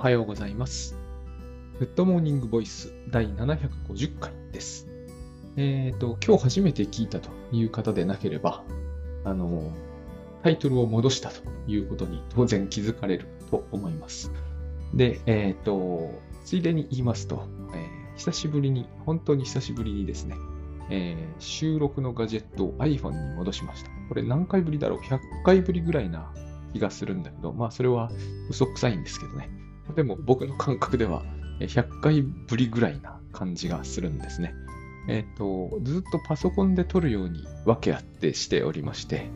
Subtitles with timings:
[0.00, 0.96] はようございます。
[1.78, 4.88] グッドモーニングボイス第750回です。
[5.58, 8.64] えっ、と、今日初めて聞いたという方でなければ、
[9.26, 9.74] あの、
[10.42, 14.32] タイトルを戻したということに当然気づかれると思います。
[14.94, 20.34] で、えっ、と、ついでに言いますと、えー久しぶりに、本当に久しぶりにですね、
[20.88, 23.90] えー収録のガジェットを iPhone に戻しました。
[24.08, 26.32] これ何回ぶりだろう ?100 回ぶりぐらいな
[26.72, 28.10] 気がするんだけど、まあそれは
[28.48, 29.50] 嘘くさいんですけどね。
[29.90, 31.22] でも僕の感覚では
[31.60, 34.54] 100回ぶりぐらいな感じがするんですね。
[35.08, 39.30] えっ、と、ずっとパソコンで撮るように分け合ってしておりまして、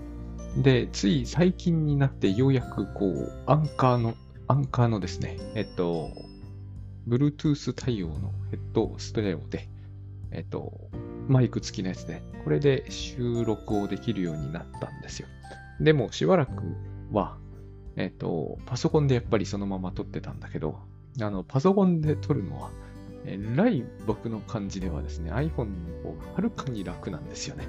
[0.56, 4.14] で、つい最近になってようやくこう、アンカーの、
[4.46, 6.10] アンカーのですね、えっ、と、
[7.08, 9.68] Bluetooth 対応のヘッドステレオで、
[10.30, 10.72] えっ、と、
[11.28, 15.28] マイク付きのやつで、これで収録をできるようになったんですよ。
[15.80, 16.52] でもしばらく
[17.10, 17.38] は、
[17.96, 20.78] えっ、と、パソコンでやっぱりそのまま撮ってたんだけど、
[21.20, 22.70] あの、パソコンで撮るのは、
[23.24, 25.64] えらい僕の感じではですね、iPhone
[26.02, 27.66] の方がはるかに楽なんですよね。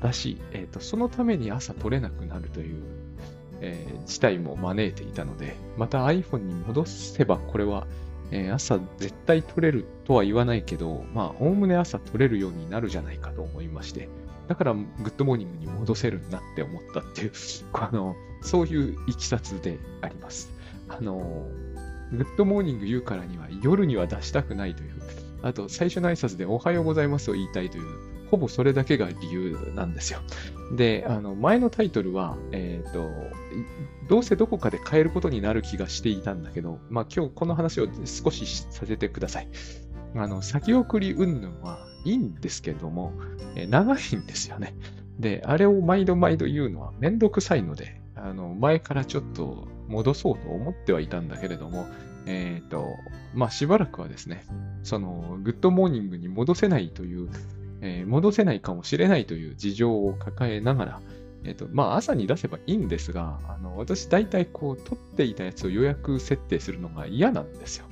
[0.00, 2.82] だし、えっ、と、そのために朝撮れなくなるという、
[3.60, 7.86] えー事態も招いていたので、また iPhone に戻せばこれは、
[8.30, 14.08] えー朝絶対撮れるとは言わないけど、まあ、おおむね朝撮れるようになるじゃないかと思いまして、
[14.48, 17.32] だから、グッドモーニングに戻せるなって思ったっていう、
[17.72, 18.14] あの、
[18.46, 20.50] そういういきさつであります。
[20.88, 21.48] あの、
[22.12, 24.92] グッドモーニング言うからには夜には出したくないという、
[25.42, 27.84] あと最初の挨拶でおはようございますを言いたいという、
[28.30, 30.20] ほぼそれだけが理由なんですよ。
[30.76, 33.10] で、あの、前のタイトルは、えっ、と、
[34.08, 39.48] どうせどこかで変えることになる気がしていたんだけど、まあ今日この話を少しさせてください。
[40.14, 43.12] あの、先送り云々はいいんですけども、
[43.56, 44.76] え長いんですよね。
[45.18, 51.86] で、あれを毎度毎度言うのはめんどくさいので、あの、前からちょっと戻そうと思ってはいたんだけれども、
[52.26, 52.96] えっ、と、
[53.34, 54.44] まあ、しばらくはですね、
[54.82, 57.28] その、グッドモーニングに戻せないという、
[57.82, 61.00] えー戻せないかもしれないという事情を抱えながら、
[61.44, 67.86] えっ、と、まあ、朝に出せばいいんですが、あの、私大体こう、撮っていたやつを予約設定するのが嫌なんですよ。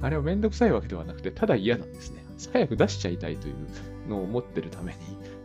[0.00, 2.24] あれはめんどくさいわけではなくて、ただ嫌なんですね。
[2.52, 3.54] 早く出しちゃいたいという
[4.08, 4.98] のを思ってるために、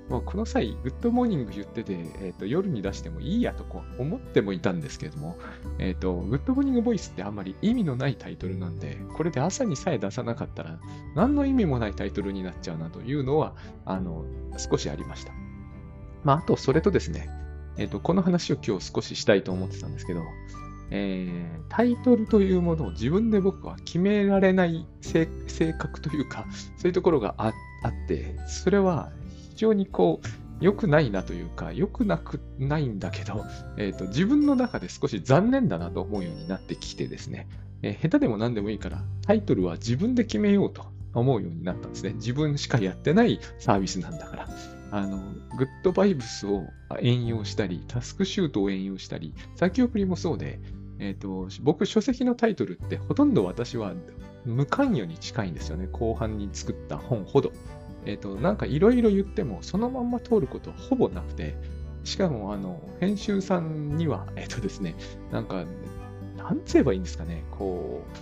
[0.09, 5.37] まあ、この際、グッドモーニング言ってて、えーと、夜に出してもいいやとこう思ってもいたんですけれども、
[5.79, 10.79] えっ、と、グッドモーニングボイスってあんまり意味のないタイトルなんで、これで朝にさえ出さなかったら、
[11.15, 13.55] 何の意味もないタイトルになっちゃうなというのは、
[13.85, 14.25] あの、
[14.57, 15.33] 少しありました。
[16.23, 17.29] まあ、あと、それとですね、
[17.77, 20.21] えっ、と、この話を今日少ししたいと思ってたんですけど、
[20.91, 25.25] えータイトルというものを自分で僕は決められない性
[25.73, 26.45] 格というか、
[26.77, 27.53] そういうところがあっ
[28.07, 29.11] て、それは
[29.53, 30.27] 非常にこう、
[30.63, 33.45] 良くないなというか、良くなくないんだけど、
[33.77, 37.47] えーと、自分の中で少し残念だなと思うようになってきてですね、
[37.81, 42.13] えー下手でも何でもいいから、タイトルは自分で決めようと思うようになったんですね。
[42.13, 44.49] 自分しかやってないサービスなんだから。
[44.91, 45.17] あの、
[45.57, 46.67] グッドバイブスを
[47.01, 50.59] 援用したり、タスクシュートを援用したり、先送りもそうで、
[50.99, 53.93] えっ、と、僕、書籍のタイトルってほとんど私は
[54.45, 55.87] 無関与に近いんですよね。
[55.91, 57.51] 後半に作った本ほど。
[58.05, 61.55] えっ、と、なんかいろいろ言っても、そのまんま通ることはほぼなくて、
[62.03, 64.95] しかも、あの、編集さんには、 えっ、とですね、
[65.31, 65.65] なんか、
[66.37, 68.17] なんつえばいいんですかね、こう、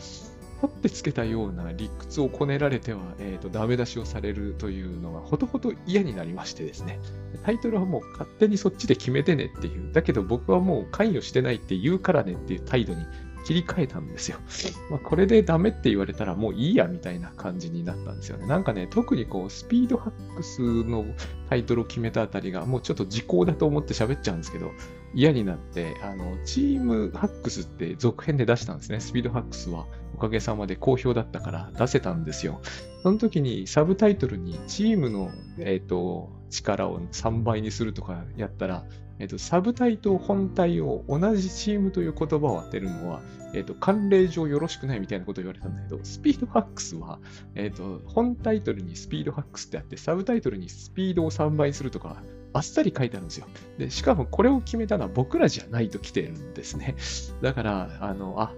[0.62, 7.00] 取ってつけたような理屈をこねられては、えー、とダメ出しをされるというのがほとほと嫌になりましてですね、
[7.44, 13.04] タイトルはもう勝手にそっちで決めてねっていう、だけど僕はもう関与してないって言うからねっていう態度に
[13.44, 14.38] 切り替えたんですよ。
[14.90, 18.48] まあ、これでダメって言われたらもういいやみたいな感じになったんですよね。
[18.48, 21.06] なんかね、特にこう、スピードハックスの
[21.50, 24.72] タイトルを決めたあたりがもうちょっと時効だと思って喋っちゃうんですけど、
[25.14, 29.00] 嫌になって、あの、チームハックスって続編で出したんですね。
[29.00, 29.86] スピードハックスは
[30.16, 32.62] おかげさまで好評だったから出せたんですよ。
[33.04, 38.86] その時にサブタイトルにチームの、えっ、と、力を3倍にするとかやったら、
[39.22, 43.22] えっ、と、サブタイと本体を同じチームという言葉を当てるのは、
[43.54, 47.20] えっ、と、慣例上よろしくないみたいなことを言われたんだけど、スピードハックスは、
[47.54, 52.24] えっ、と、本タイトルにスピードハックスってあって、サブタイトルにスピードを3倍するとか、
[52.54, 53.46] あっさり書いてあるんですよ。
[53.78, 56.96] で、しかもこれを決めたのは僕らじゃないと来てるんですね。
[57.44, 58.54] だから、あの、あ、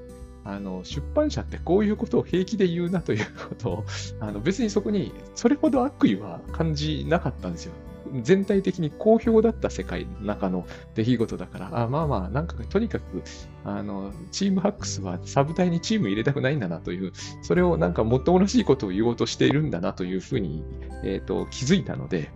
[0.46, 3.86] あの、出版社ってこういうことを平気で言うなということを、
[4.22, 7.74] あの、別にそこにそれほど悪意は感じなかったんですよ。
[8.22, 10.66] 全体的に好評だった世界の中の
[10.96, 13.24] 出来事だから、あまあまあ、なんかとにかく、
[13.64, 20.64] あの、チームハックスはサブ隊にチーム入れたくないんだなという、それをなんかもっともらしいことを言おうとしているんだなというふうに、
[21.04, 22.32] えっ、と、気づいたので、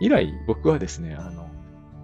[0.00, 1.47] 以来僕はですね、あの、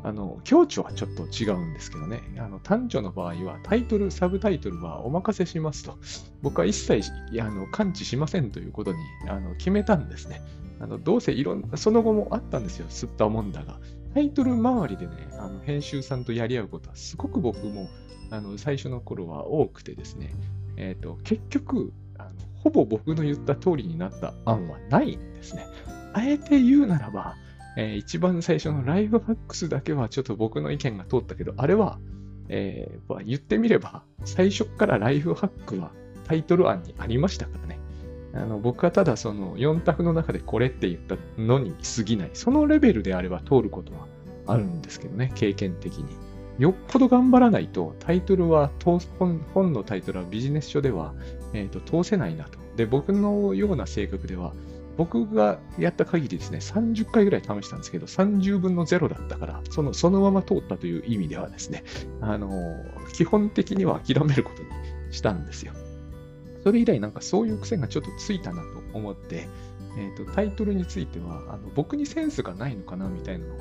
[0.04, 2.22] あの、強調はちょっと違うんですけどね。
[2.38, 5.98] あの、単調の場合は、タイトル、サブタイトルはお任せしますと。
[6.42, 7.10] 僕は一切、
[7.40, 8.98] あの、感知しませんということに、
[9.28, 10.42] あの、決めたんですね。
[10.78, 12.86] あの、どうせいろんな、その後もあったんですよ。
[12.90, 13.80] 吸ったもんだが。
[14.12, 17.88] タイトル周りでね、あの、編集さんとやり合うことは、すごく僕も、
[18.30, 20.34] あの、最初の頃は多くてですね。
[20.76, 22.30] えっ、ー、と、結局、あの、
[22.62, 25.66] ほぼ僕の言った通りになった案はないんですね。
[26.12, 27.36] あえて言うならば、
[27.76, 31.98] えー、一番最初のライフハックスだけはちょっと僕の意見が通ったけど、あれは、
[32.48, 35.90] えー、言ってみれば、最初からライフハックは
[36.24, 37.78] タイトル案にありましたからね。
[38.34, 42.30] あの僕はただその4択の中でこれって言ったのに過ぎない。
[42.32, 44.06] そのレベルであれば通ることは
[44.46, 46.06] あるんですけどね、経験的に。
[46.58, 49.00] よっぽど頑張らないと、タイトルは、本
[49.54, 51.14] 本のタイトルはビジネス書では、
[51.52, 52.58] えーと通せないなと。
[52.76, 54.52] で、僕のような性格では、
[54.96, 61.84] 僕がやった限りですね、30回ぐらい試したんですけど、30分の0だったから、そのそのまま通ったという意味ではですね、
[62.20, 62.50] あの
[63.12, 64.68] 基本的には諦めることに
[65.10, 65.72] したんですよ。
[66.62, 69.48] それ以来なんかそういう癖がちょっとついたなと思って、
[69.98, 73.60] えーと、タイトルについてはあの僕にセンスがないのかなみたいなのも、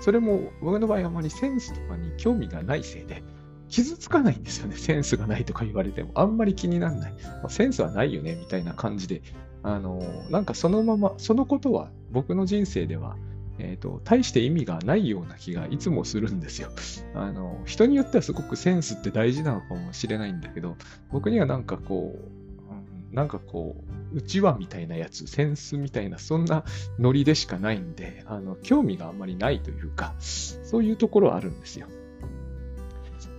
[0.00, 3.22] それも僕の場合あまりセンスとかに興味がないせいで、
[3.68, 4.76] 傷つかないんですよね。
[4.76, 6.10] センスがないとか言われても。
[6.14, 7.14] あんまり気にならない。
[7.48, 9.22] センスはないよね、みたいな感じで
[9.62, 13.16] あの、なんかそのまま、そのことは僕の人生では、
[13.58, 16.70] え、ー、と、大して意味がないような気がいつもするんですよ。
[17.14, 20.76] あの、人によってはすごくセンスって大事なのかもしれないんだけど、
[21.10, 23.76] 僕にはなんかこう、うん、なんかこ
[24.12, 26.64] う、うちわみたいなやつ、センスみたいな、そんな
[26.98, 31.86] ノリでしかないんで、あの、興味があんまりないというか、そういうところはあるんですよ。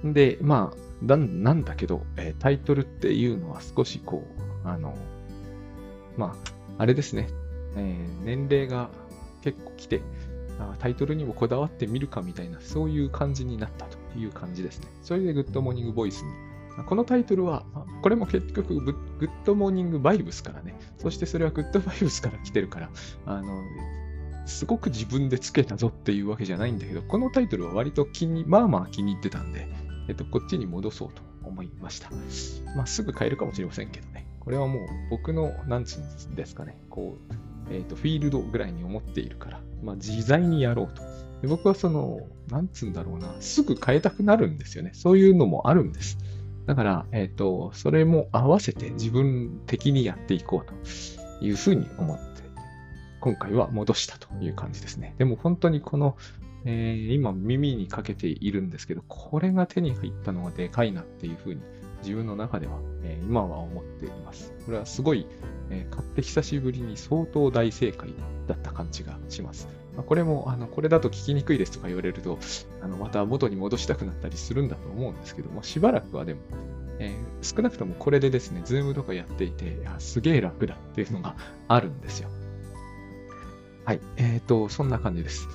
[0.04, 4.26] で、まあ、なんだけど、えー、タイトルっていうのは少しこ
[4.64, 4.96] う、あの、
[6.18, 6.36] ま
[6.78, 7.30] あ、あれですね、
[7.76, 8.90] えー、年齢が
[9.42, 10.02] 結構来て、
[10.80, 14.88] タイトルにもこだわってみるかみたいな、そういう感じになったという感じですね。
[15.02, 16.32] それでグッドモーニングボイスに。
[16.88, 17.66] このタイトルは、
[18.02, 22.90] これも結局グッドモーニングバイブスからね、そしてそれはグッドバイブスから来てるから、
[23.26, 23.62] あの、
[24.46, 29.68] すごく自分でつけたぞっていうわけじゃないんだけど、このタイトルは割と気に、まあまあ気に入ってたんで、
[30.08, 32.10] えっと、こっちに戻そうと思いました。
[32.76, 34.23] まあ、すぐ変えるかもしれませんけどね。
[34.44, 37.34] これはもう僕の、なんつうんですかね、こう、
[37.72, 41.02] え、ー、と、フィールドぐらいに思っているから、まあ、自在にやろうと。
[41.42, 44.92] で僕はその、なんつうんだろうな、すぐ変えたくなるんですよね。
[44.94, 46.18] そういうのもあるんです。
[46.66, 50.74] だから、えっ、ー、と、それも合わせて自分的にやっていこうと
[51.46, 52.44] いうふうに思って、
[53.20, 55.16] 今回は戻したという感じですね。
[55.18, 56.16] でも本当にこの、
[56.66, 61.62] えー、今耳にかけているんですけど、これが手に入ったのはでかいなっていうふうに
[62.04, 62.74] 自分の中では、
[63.04, 64.54] えー、今は思っています。
[64.66, 65.26] これはすごい、
[65.70, 68.14] えー、買って久しぶりに相当大正解
[68.48, 69.68] だった感じがします。
[69.96, 72.38] まあ、これも、あの、これだと聞きにくいですとか言われると、
[72.82, 76.42] あの、また元に戻したくなったりするんだと思うんですけども、しばらくはでも、
[77.00, 81.36] えー、少なくともこれでですね、ズームとかやっていて、いすげえ楽だっていうのが
[81.68, 82.30] あるんですよ。
[83.86, 84.00] はい。
[84.18, 85.48] えっ、ー、と、そんな感じです。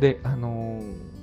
[0.00, 1.13] で、あのー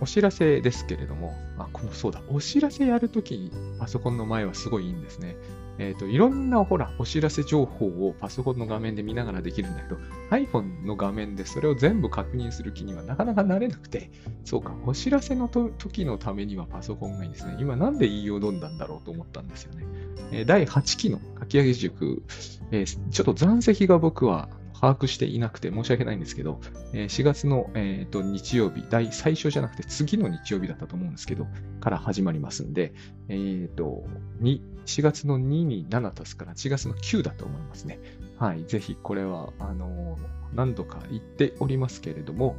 [0.00, 5.36] お知らせですけれども、あ、この、そうだ、お知らせやるときにパソコンの前はすごいいいんですね。
[5.78, 9.98] えっ、ー、と、いろんな、ほら、お知らせ情報をパソコンの画面で見ながらできるんだけど、
[10.30, 14.10] iPhone の画面でそれを全部確認する気にはなかなかなれなくて、
[14.44, 17.56] そうか、お知らせのと時のためにはパソコンがいいですね。
[17.58, 19.84] 今なんで言いよどんだんだろうと思ったんですよね。
[20.32, 22.22] えー、第8期の書き上げ塾、
[22.70, 24.48] えー、ちょっと残席が僕は
[24.80, 26.60] 把握していなくて申し訳ないんですけど、
[26.92, 31.46] 4月の、えー、と日曜日、第最初じゃなくて次の日曜日だったと思うんですけど、
[31.80, 32.94] から始まりますんで、
[33.28, 34.04] えー、と
[34.40, 38.00] 4月の2に7足すから4月の9だと思いますね。
[38.38, 40.18] はい、ぜひこれは、あの
[40.54, 42.56] 何度か言っておりますけれども、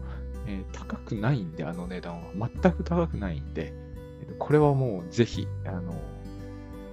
[0.47, 2.49] えー、高くないんで、あの値段は。
[2.61, 3.73] 全く高くないんで、
[4.37, 5.93] これはもうぜひ、あの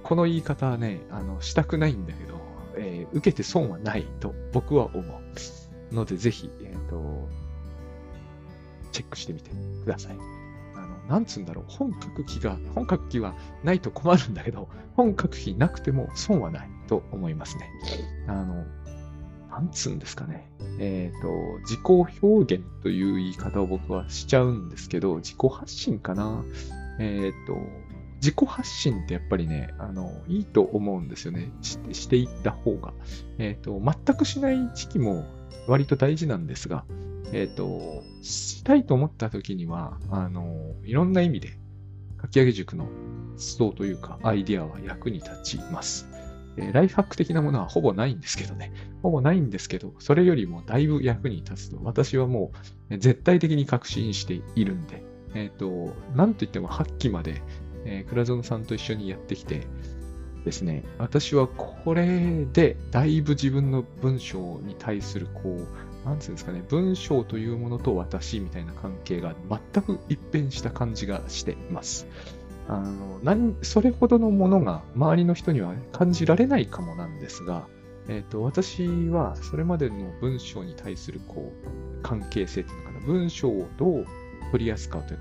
[0.03, 2.28] この言い方はね、あのしたくないんだけど、
[2.79, 5.19] えー、受けて損はないと僕は思う。
[5.91, 7.27] ので、ぜひ、えっ、ー、と、
[8.91, 9.51] チェックしてみて
[9.83, 10.17] ください。
[10.75, 17.69] あの、なんつうんだろう、本書く気が、本書く気はないと困るんだけど、本書く気なくても損はないと思いますね。
[18.27, 18.65] あの、
[19.49, 20.47] なんつうんですかね。
[20.79, 21.79] えっ、ー、と、自己
[22.21, 26.43] 表現という言い方を僕はしちゃうんですけど、自己発信かな。
[26.99, 27.57] えっ、と、
[28.21, 31.51] 自己発信ってやっぱりね、あの、いいと思うんですよね。
[31.61, 32.93] していった方が。
[33.37, 35.25] えっ、ー、と、全くしない時期も
[35.67, 36.85] 割と大事なんですが、
[37.31, 41.57] えっ、ー、と、したいと思った時には、あの、いろんな意味で、
[42.17, 46.09] かき上げ塾の思想というか、アイディアは役に立ちます。
[46.57, 48.73] え、ライフハック的なものはほぼないんですけどね。
[49.01, 52.51] ほぼないんですけど、それよりもだいぶ役に立つと私はも
[52.89, 57.41] う絶対的に確信しているんで、えっ、ー、と、なんといっても8期まで、
[57.85, 59.67] えー、倉園さんと一緒にやってきて
[60.45, 65.57] ですね、私はこれでだいぶ自分の文章に対するこ
[66.05, 72.07] う、なんつうんですかね、文章というものと私みたいな関係が全く一変した感じがしています。
[72.69, 77.67] あの何それほどのものが周りの人には感じられないかもなんですが、
[78.07, 84.05] えーと、私はそれまでの文章に対するこう関係性というのかな、文章をどう
[84.51, 85.19] 取りやすかという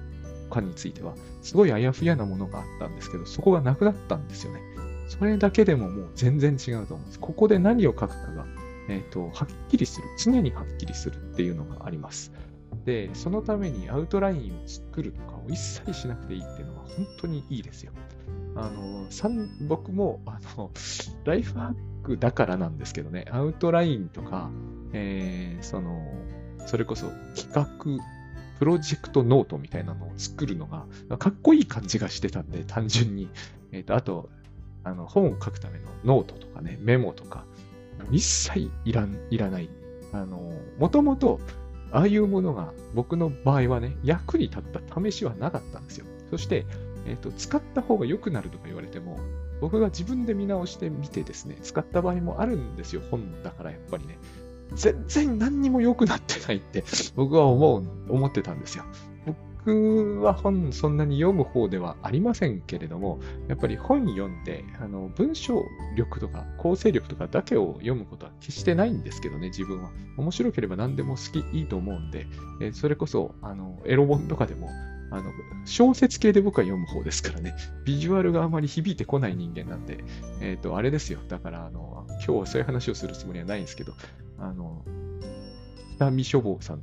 [0.48, 4.60] かについては、すごいあやふやなものがあったんですけど、そこがなくなったんですよね。
[5.08, 7.20] それだけでももう全然違うと思うんです。
[7.20, 8.46] ここで何を書くかが、
[8.88, 12.32] えーとはっきりする、常にはっきりするっていうのがあります。
[12.84, 17.92] で、そのためにアウトラインを作るとかを一切しなくていいっていうのは本当にいいですよ。
[18.56, 19.06] あの、
[19.68, 20.70] 僕も、あの、
[21.24, 24.50] ライフハックだからなんですけどね、アウトラインとか、
[24.92, 26.02] えー、その、
[26.66, 27.68] それこそ企画、
[28.58, 30.86] プロジェクトノートみたいなのを作るのが、
[31.18, 33.28] かっこいい感じがしてたんで、単純に。
[33.72, 34.30] えっ、ー、と、あと、
[34.84, 37.44] あの、本を書くためのノートとかね、メモとか、
[38.10, 39.68] 一切いらん、いらない。
[40.12, 41.40] あの、もともと、
[41.90, 46.06] ああいうものが僕の場合はね、役に立った試しはなかったんですよ。
[46.30, 46.66] そして、
[47.06, 49.18] えーと、使った方が良くなるとか言われても、
[49.60, 54.18] 僕が自分で見直してみてですね、使った場合もあるんですよ、本だからやっぱりね。
[54.74, 56.84] 全然何にも良くなってないって
[57.16, 58.84] 僕は思う、思ってたんですよ。
[59.66, 65.62] 僕は本そんなに読む方ではありませんけれども、やっぱり本読んで、あの文章
[65.96, 69.90] 力とか構成力とかだけを読むことは決してないんですけどね、自分は。
[70.16, 72.26] 面白ければ何でも好き、いいと思うんで、
[72.60, 74.68] えそれこそ、あの、エロ本とかでも、
[75.10, 75.32] あの、
[75.64, 80.04] 小説系で僕は読む方ですからね、 ビジュアルがあまり響いてこない人間なんで、
[80.40, 81.20] えっ、ー、と、あれですよ。
[81.28, 83.92] だから、あの、今日はそういう話をするつもりはないんですけど、
[84.38, 84.84] あの、
[85.96, 86.82] 北見書房さん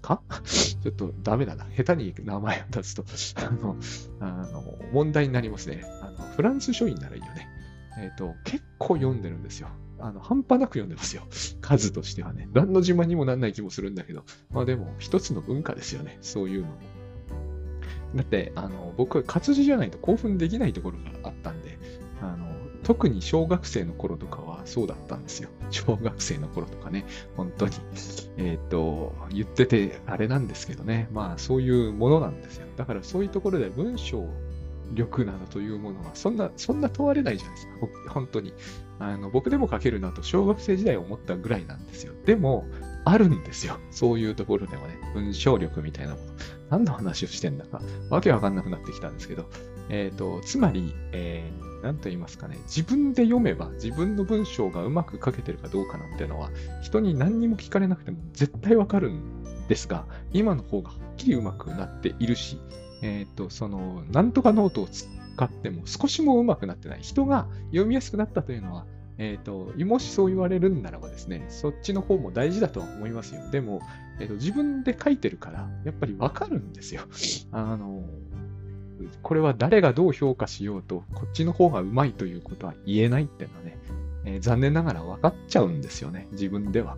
[0.00, 0.22] か？
[0.44, 1.64] ちょっとダメだな。
[1.76, 3.04] 下手に名前を出すと
[3.36, 3.76] あの、
[4.20, 5.84] あの、問題になりますね。
[6.02, 7.48] あの、フランス書院ならいいよね。
[7.98, 9.68] えっ、ー、と、結構読んでるんですよ。
[9.98, 11.22] あの、半端なく読んでますよ。
[11.60, 12.48] 数としてはね。
[12.52, 14.24] 何の自慢にもなんない気もするんだけど。
[14.50, 16.18] まあでも、一つの文化ですよね。
[16.20, 16.74] そういうのも。
[18.16, 21.78] だって、あの、僕は活字じゃないと興奮できないところがあったんで、
[22.20, 25.48] あの、特に小学生の頃とかはそうだったんですよ。
[25.70, 27.04] 小学生の頃とかね、
[27.36, 27.72] 本当に。
[28.36, 31.08] えっ、ー、と、言っててあれなんですけどね。
[31.12, 32.66] まあそういうものなんですよ。
[32.76, 34.26] だからそういうところで文章
[34.94, 37.66] 力などというものは、そんな、そんな問われないじゃないです
[38.06, 38.12] か。
[38.12, 38.52] 本当に。
[38.98, 42.12] あの僕でも書けるなと小学生時代思ったぐらいなんですよ。
[42.24, 42.66] でも、
[43.04, 43.78] あるんですよ。
[43.90, 44.98] そういうところでもね。
[45.14, 46.32] 文章力みたいなもの。
[46.70, 49.46] 何の話をしてんだか、わけわかんなくなってきたんですけど、
[49.88, 62.58] えっ、ー、と、つまり、えー、なんと言いますかね、自分で読めば自分の文章がうまく書けてるかどうかなんてのは、人に何にも聞かれなくても絶対わかるんですが、今の方がはっきりうまくなっているし、
[63.02, 65.06] えっ、ー、と、その、なんとかノートを使
[65.44, 67.00] っても少しもうまくなってない。
[67.02, 68.86] 人が読みやすくなったというのは、
[69.18, 73.42] えっ、ー、と、もしそう言われるんならばですね、そっちの方も大事だとは思いますよ。
[73.50, 73.80] でも、
[74.20, 77.02] えっ、ー、と、自分で書いてるから、やっぱりわかるんですよ。
[77.50, 78.04] あの、
[79.22, 83.78] これは誰がどう評価しようと、こっちの方がうまいということは言えないっていうのはね、
[84.24, 86.96] えー、残念ながら分かっちゃうんですよね、自分では。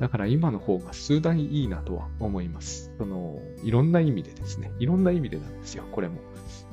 [0.00, 2.92] だから今の方が数段いいなとは思います。
[2.98, 6.16] その、いろんな意味でですね、いろんな意味でなんですよ、これも。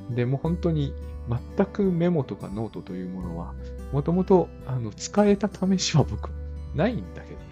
[0.09, 0.93] でも本当に
[1.55, 3.53] 全くメモとかノートというものは、
[3.91, 4.49] もともと
[4.95, 6.31] 使えた試しは僕、
[6.75, 7.45] ないんだけどね。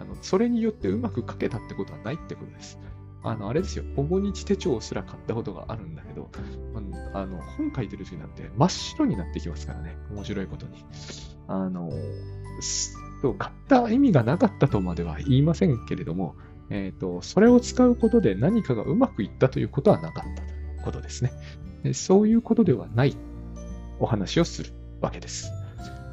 [0.00, 2.78] あのそれによってうまく書けたってことはないってことです。
[3.24, 6.30] あの、あれですよ、ほぼ日手帳すら買ったことがあるんだけど、
[7.14, 10.84] あの、本書いてる時なんて真っ白になってきますからね、面白いことに。
[11.48, 11.90] あの、
[13.38, 16.36] 買った意味がなかったとまでは言いませんけれども、
[16.68, 21.32] えっ、ー、と、それを使うことで何かがうまくいったということはなかったということですね。
[21.94, 23.16] そういうことではない
[23.98, 25.50] お話をするわけです。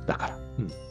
[0.08, 0.91] だから、うん。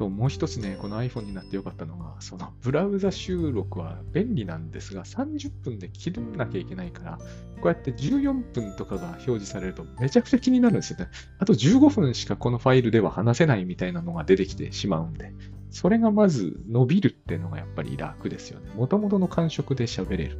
[0.00, 7.18] ともう一つね、この iPhone になってよかったのが、そのブラウザ収録は便利なんですが、30分で切らなきゃいけないから、
[7.60, 11.08] こうやって14分とかが表示されるとめちゃくちゃ気になるんですよね。
[11.38, 15.34] あと15分しかこのファイルでは話せないみたいなのが出てきてしまうんで、
[15.68, 18.70] それがまず伸びるっていうのがやっぱり楽ですよね。
[18.74, 20.38] もともとの感触で喋れる。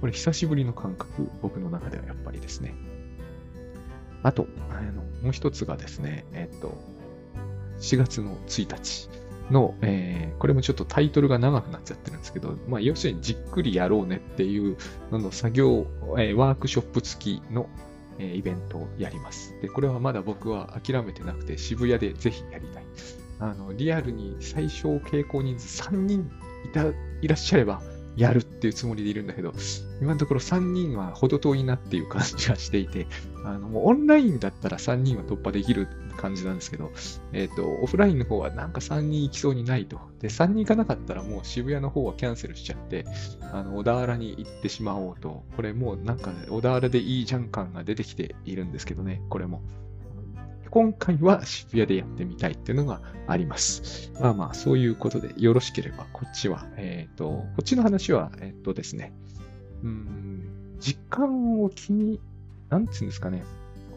[0.00, 2.74] これ久しぶりの感覚、僕の中ではやっぱりですね。
[4.24, 6.97] あと、あのもう一つがですね、えっと、
[7.80, 9.08] 4月の1日
[9.50, 14.76] の、えー、これもちょっとタイトルが長くなっちゃってるんですけど、まあ、要するにじっくりやろうねっていう
[15.10, 15.86] のの作業、
[16.18, 17.68] えー、ワークショップ付きの、
[18.18, 19.54] えーイベントをやります。
[19.62, 22.84] で、これはまだ僕は諦めてなくて、渋谷でぜひやりたい。
[23.38, 26.28] あの、リアルに最小傾向人数3人
[26.64, 26.84] いた、
[27.22, 27.80] いらっしゃれば、
[28.16, 29.52] やるっていうつもりでいるんだけど、
[30.02, 33.06] 今のところ3人は程遠いなっていう感じがしていて、
[33.44, 35.86] あの、もうオンラインだったら3人は突破できる
[36.18, 36.90] 感じなんですけど、
[37.32, 39.98] えっ、と、オフラインの方はなんか3人行きそうにないと。
[40.20, 43.06] で、3人行かなかったらもう渋谷の方はキャンセルしちゃって、
[43.52, 45.44] あの、小田原に行ってしまおうと。
[45.56, 49.62] これもうなんか小田原でいいじゃん感が出てきているんですけどね、これも。
[50.70, 54.12] 今回は渋谷でやってみたいっていうのがあります。
[54.20, 59.12] まあまあ、そういうことでよろしければ、こっちは、えっ、と、こっちの話は、えっ、とですね、
[59.82, 62.20] うん、実感を気に、
[62.68, 63.44] なんていうんですかね、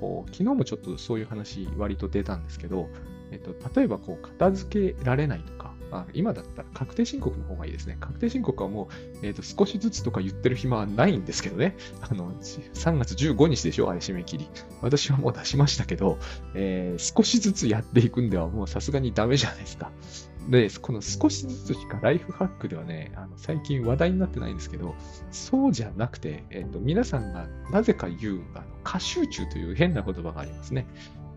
[0.01, 2.89] こう、昨日もちょっとそういう話割と出たんですけど、
[3.31, 7.98] えっと、例えばこう、片付けられないとか、まあ、今だったら確定申告の方がいいですね。
[8.00, 8.89] 確定申告はも
[9.22, 11.75] う、えっと、少しずつとか言ってる暇はないんですけどね。
[12.01, 13.89] あの、3月15日でしょ？
[13.89, 14.48] あれ締め切り。
[14.81, 16.17] 私はもう出しましたけど、
[16.55, 19.91] えー少しずつやっていくんではもうさすがにダメじゃないですか。
[20.50, 24.95] で、この少しずつしかライフハックではね、あの最近話題になってないんですけど、
[25.31, 30.88] そうじゃなくて、えっと皆さんがなぜか言うあの過集中という変な言葉がありますね。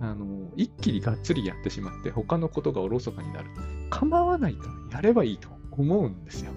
[0.00, 3.46] あの一気にがっつりやってしまって他のことがおろそかになる。
[3.90, 6.52] 構わないからやればいいと思うんですよ。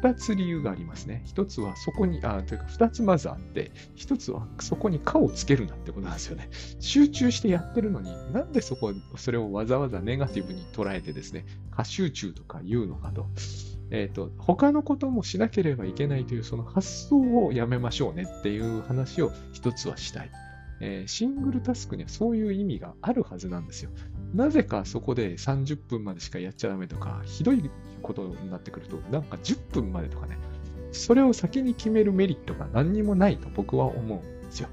[0.00, 1.22] 二つ理由がありますね。
[1.24, 6.50] 一つはそこに、あというか二つまずあって、一つはそこに蚊をつけるなってことなんですよね。
[6.78, 13.26] 集中してやってるのに、なんでそこ、それをわざわざネガティブに捉えてですね、過集中とか言うのかと。
[13.90, 20.30] えっ、と、他のこともしなければいけないというその発想をやめましょうねっていう話を一つはしたい。
[20.80, 23.90] えーシングルタスクにはそういう意味があるはずなんですよ。
[24.34, 30.38] なぜかそこで30分までしかやっちゃダメとか、ひどいことになってくると、なんか10分までとかね、
[30.92, 34.68] それを先に決めるメリットが何にもないと僕は思うんですよ。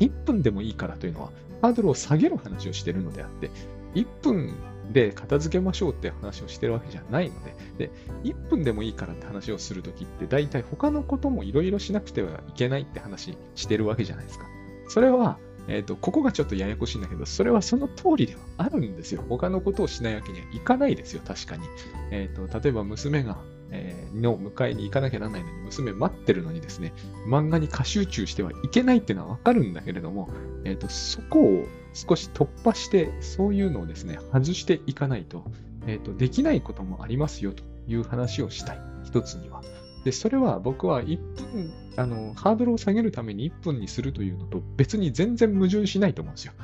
[0.00, 1.30] 1分でもいいからというのは、
[1.62, 3.50] ハードルを下げる話をしているのであって、
[3.94, 4.54] 1分
[4.92, 7.90] で片付けましょうって話をしてるわけじゃないので、で、
[8.24, 14.46] 1分でもいいからって話をするときって、大体他のこともいろいろしなくてはいけないって話してるわけじゃないですか。
[14.88, 15.38] それは、
[15.68, 19.22] えっ、と、ここがちょっとややこしいんだけど、それはその通りではあるんですよ。
[19.28, 21.64] 他のことをしないわけにはいかないですよ、確かに。
[22.10, 23.38] えっ、と、例えば娘が、
[23.70, 26.92] えーの迎えに行かなきゃならないのに、娘待ってるのにですね、
[27.26, 30.28] 漫画に過集中してはいけないっていうのはわかるんだけれども、
[30.64, 35.44] えっ、と、そこを少し突破して、そういうのをですね、外していかないと、
[35.86, 38.80] えっ、と、できないこともありますよという話をしたい。
[39.04, 39.62] 一つには。
[40.08, 41.18] で、それは僕は1
[41.52, 46.54] 分、あの、ハードルを下げるために1分にするというのと別に全然矛盾しないと思うんですよ。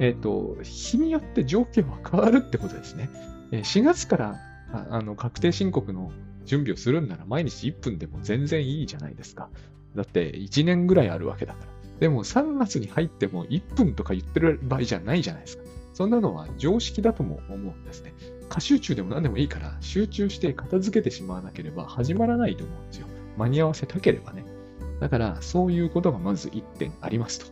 [0.00, 3.08] えっ、と、日によって条件は変わるってことですね。
[3.52, 4.40] えー4月から
[4.72, 6.12] あの確定申告の
[6.44, 9.48] 準備をするんなら毎日1分でも全然いいじゃないですか。
[9.94, 11.68] だって1年ぐらいあるわけだから。
[12.00, 15.62] でも3月に入っても1分とか言ってる場合じゃないじゃないですか。
[15.94, 18.12] そんなのは常識だとも思うんですね。
[18.48, 23.06] 過集中でも何でもいいから、集中して片付けてしまわなければ始まらないと思うんですよ。
[23.36, 24.44] 間に合わせたければね。
[25.00, 27.46] だから、そういうことがまず1点ありますと。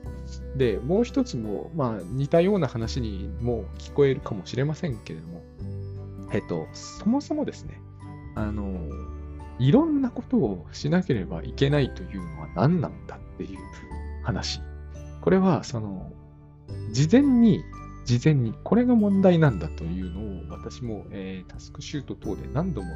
[0.57, 5.43] で、もう一つも、まあ、似たような話にも聞こえるかもしれませんけれども、
[6.33, 7.81] えっと、そもそもですね、
[8.35, 8.75] あの、
[9.59, 13.59] いろんなことをしなければいけないというのは何なんだっていう
[14.23, 14.61] 話。
[15.21, 16.13] これは、その、
[16.91, 17.63] 事前に、
[18.07, 22.89] 事前に、これが問題なんだというのを、私も、えータスクシュート等で何度も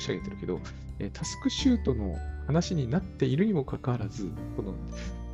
[0.00, 0.60] し上げてるけど、
[0.98, 4.74] えータスクシュートの話になっているにもかかわらず、この、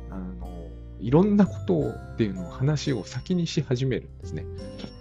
[0.09, 0.67] あの、
[0.99, 4.45] いろんなことをっていうのを話を先にし始めるんですね。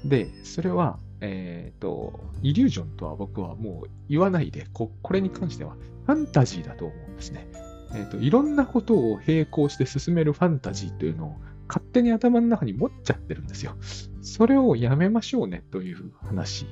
[0.04, 5.74] で、それは、えっ、と、イリュージョンとは僕はもう言わないで、ここれに関しては
[6.06, 7.48] ファンタジーだと思うんですね。
[7.94, 11.36] えっ、と、いろんなことを並行して進めるファンタジーというのを
[11.68, 13.76] 勝手に頭の中に持っちゃってるんですよ。
[14.22, 16.66] それをやめましょうねという話。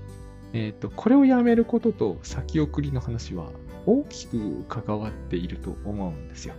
[0.52, 3.50] えっ、と、これをやめることと先送りの話は
[3.86, 6.54] 大きく関わっていると思うんですよ。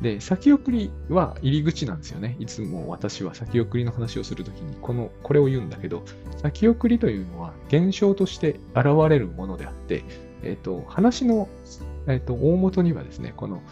[0.00, 2.36] で、先送りは入り口なんですよね。
[2.38, 6.04] いつも私は先送りの話をするときに、この、これを言うんだけど、
[6.38, 10.04] 先送りというのは現象として現れるものであって、
[10.42, 11.48] えっ、と、話の、
[12.06, 13.62] えっ、と、大元にはですね、この、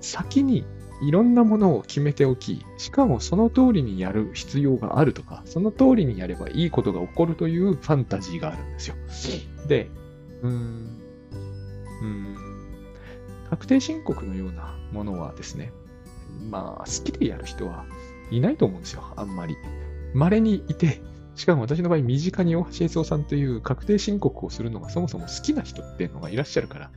[0.00, 0.64] 先に
[1.02, 8.96] いろんなものを決めておき、しかもその通りにやる必要があるとか、その通りにやればいいことが起こるというファンタジーがあるんですよ。
[9.66, 9.90] で、
[10.42, 11.00] うーん、
[12.02, 12.36] うーん、
[13.48, 15.72] 確定申告のようなものはですね、
[16.50, 17.84] まあ、好きでやる人は
[18.30, 19.56] いないと思うんですよ、あんまり。
[20.12, 21.00] 稀にいて、
[21.34, 26.90] しかも私の場合、身近に大橋悦夫さんという確定申告をするのがそもそも好きな人っていうのがいらっしゃるから、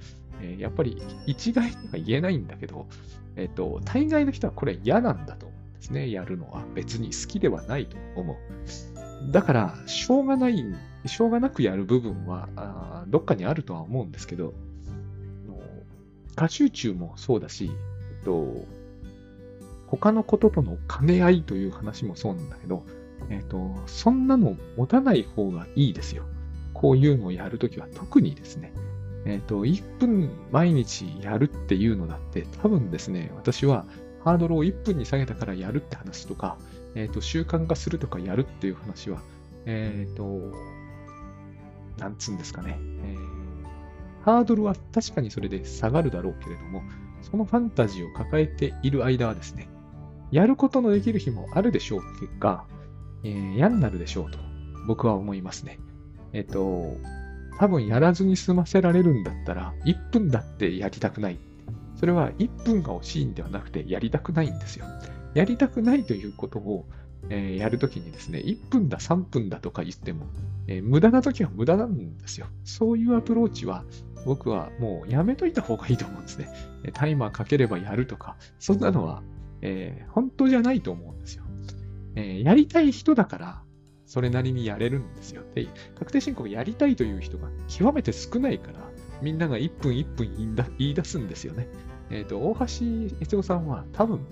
[0.43, 2.87] えーやっぱり一概には言えないんだけど、
[3.35, 6.63] えっ、と、大概の人はこれ嫌なんだと思うんですね、やるのは。
[6.75, 9.31] 別に好きではないと思う。
[9.31, 10.63] だから、しょうがない、
[11.05, 14.53] しょうがなくやる部分は、あどっかにあるとは思うんですけど、
[16.35, 17.71] 過集中もそうだし、
[18.19, 18.65] えっと、
[19.87, 22.85] 他のこととの兼ね合いという話もそうなんだけど、
[23.29, 26.23] えっと、そんなの持たない方がいいですよ。
[26.73, 28.73] こういうのをやるときは特にですね。
[29.25, 33.85] えっ、と、1分毎日やるっていうのだって、多分ですね、私は
[34.23, 36.57] ハードルを1分に下げたからやるって話とか、
[36.95, 39.21] えっ、と、習慣化するとかやるっていう話は、
[39.65, 40.51] えっ、と、
[41.97, 46.83] なんつうんですかね、えー、ハードルは確かにそれで下がるだろうけれども、
[47.21, 49.69] そのファンタジーを抱えている間はですね、
[50.31, 52.65] やることのできる日もあるでしょう結果、
[53.23, 54.39] えー、嫌になるでしょうと
[54.87, 55.79] 僕は思いますね。
[56.33, 56.97] えっ、と、
[57.59, 61.37] 多分やらずに済ませられるんだったら、1分だってやりたくない。
[61.95, 64.85] それは1分が惜しいんではなくて、やりたくないんですよ。
[65.33, 66.85] やりたくないということを、
[67.29, 70.25] えー、やるときにですね、1分だ、3分だとか言っても、
[70.67, 72.47] えー、無駄なときは無駄なんですよ。
[72.63, 73.83] そういうアプローチは、
[74.25, 76.49] 僕はもうやめといた方がいいと思うんですね。
[76.93, 79.23] タイマーかければやるとか、そんなのは、
[79.61, 81.43] えー、本当じゃないと思うんですよ。
[82.15, 83.62] えやりたい人だから、
[84.13, 85.41] それなりにやれるんですよ。
[85.55, 88.91] で、確定申告やりたいという人が極めて少ないから、
[89.23, 91.67] みんなが1分1分言い出すんですよね。
[92.11, 92.65] えっ、ー、と、大橋
[93.21, 94.23] 悦夫さんは多分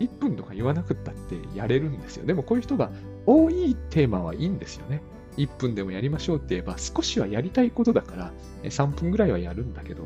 [0.00, 2.26] 1分とか言わなくったってやれるんですよ。
[2.26, 2.90] でもこういう人が
[3.26, 5.02] 多いテーマはいいんですよね。
[5.36, 8.32] 1分でもやりましょうって言えば少しはやりたいことだから
[8.64, 10.02] 3分ぐらいはやるんだけど、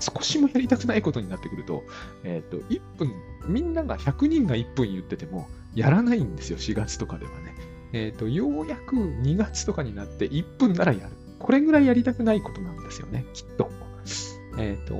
[0.00, 1.84] 少しもやりたくないことになってくると、
[2.24, 3.12] えっ、ー、と、1分、
[3.46, 7.53] みんなが100人が1分言っててもやらないんですよ、4月とかではね。
[7.94, 11.12] えっ、ー、と、ようやく2月とかになって1分ならやる。
[11.38, 13.70] これぐらいやりたくないことなんですよね、きっと。
[14.58, 14.94] えっ、ー、と、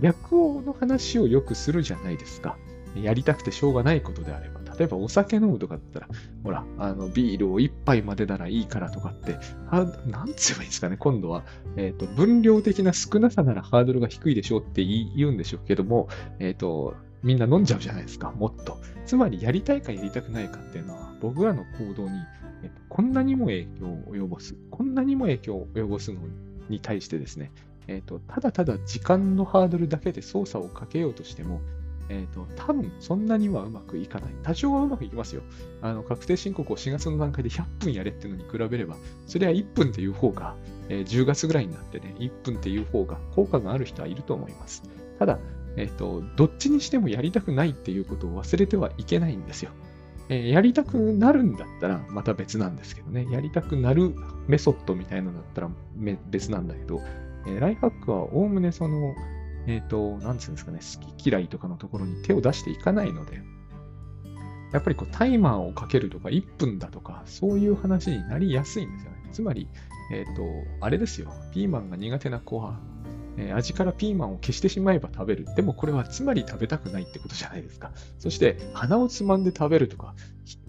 [0.00, 2.58] 逆の話をよくするじゃないですか。
[2.94, 4.56] やりたくてしょうがないことであれば。
[4.78, 6.08] 例えばお酒飲むとかだったら、
[6.44, 9.38] ほら、あの、ビールを1杯までならいいからとかって、
[9.70, 11.44] はなんつえばいいんですかね、今度は、
[11.76, 16.94] えっ、ー、と、分量的な少なさならハードルが低いでしょうって言うんでしょうけども、えっ、ー、と、
[17.26, 18.78] みんな飲んじゃうじゃないですか、もっと。
[19.04, 22.10] つまり、やりたいかやりたくないかっていうのは、僕らの行動に、
[22.62, 26.20] えこんなにも影響を及ぼす、こんなにも影響を及ぼすの
[26.68, 27.50] に対してですね、
[27.88, 31.60] えっ、と、ただただ時間のハードルだけで操作をかけようとしても、
[32.08, 34.30] えっ、ー、と、多分そんなにはうまくいかない。
[34.44, 35.42] 多少はうまくいきますよ。
[35.82, 40.54] あの、確定申告を4月の段階で100分やれっていうのに比べれば、それは1分っていう方が、
[40.88, 44.84] えー、10月ぐらいになってね、1分っていう方が効果がある人はいると思います。
[45.18, 45.40] ただ、
[45.76, 49.70] えっ、と、どっちにしてもやりたくないっていうことを忘れてはいけないんですよ。
[50.28, 53.26] えー、やりたくなるんだったらまた別なんですけどね。
[53.30, 54.14] やりたくなる
[54.48, 55.70] メソッドみたいなのだったら
[56.30, 57.00] 別なんだけど、
[57.46, 59.14] えー、ライフハックはおおむねその、
[59.66, 63.42] えっ、ー、と、なんつうんですかね、好き嫌いとかのところに手を出していかないので、
[64.72, 69.16] やっぱりこうタイマーをかけるとか1分だとか、そういう話になりやすいんですよね。
[69.32, 69.68] つまり、
[70.12, 70.42] えっ、と、
[70.80, 71.32] あれですよ。
[71.52, 72.80] ピーマンが苦手な子は、
[73.38, 75.46] え、味からピーマンを消してしまえば食べる。
[75.54, 77.92] でもこれはつまり食べたくないってことじゃないですか。
[78.18, 80.14] そして鼻をつまんで食べるとか、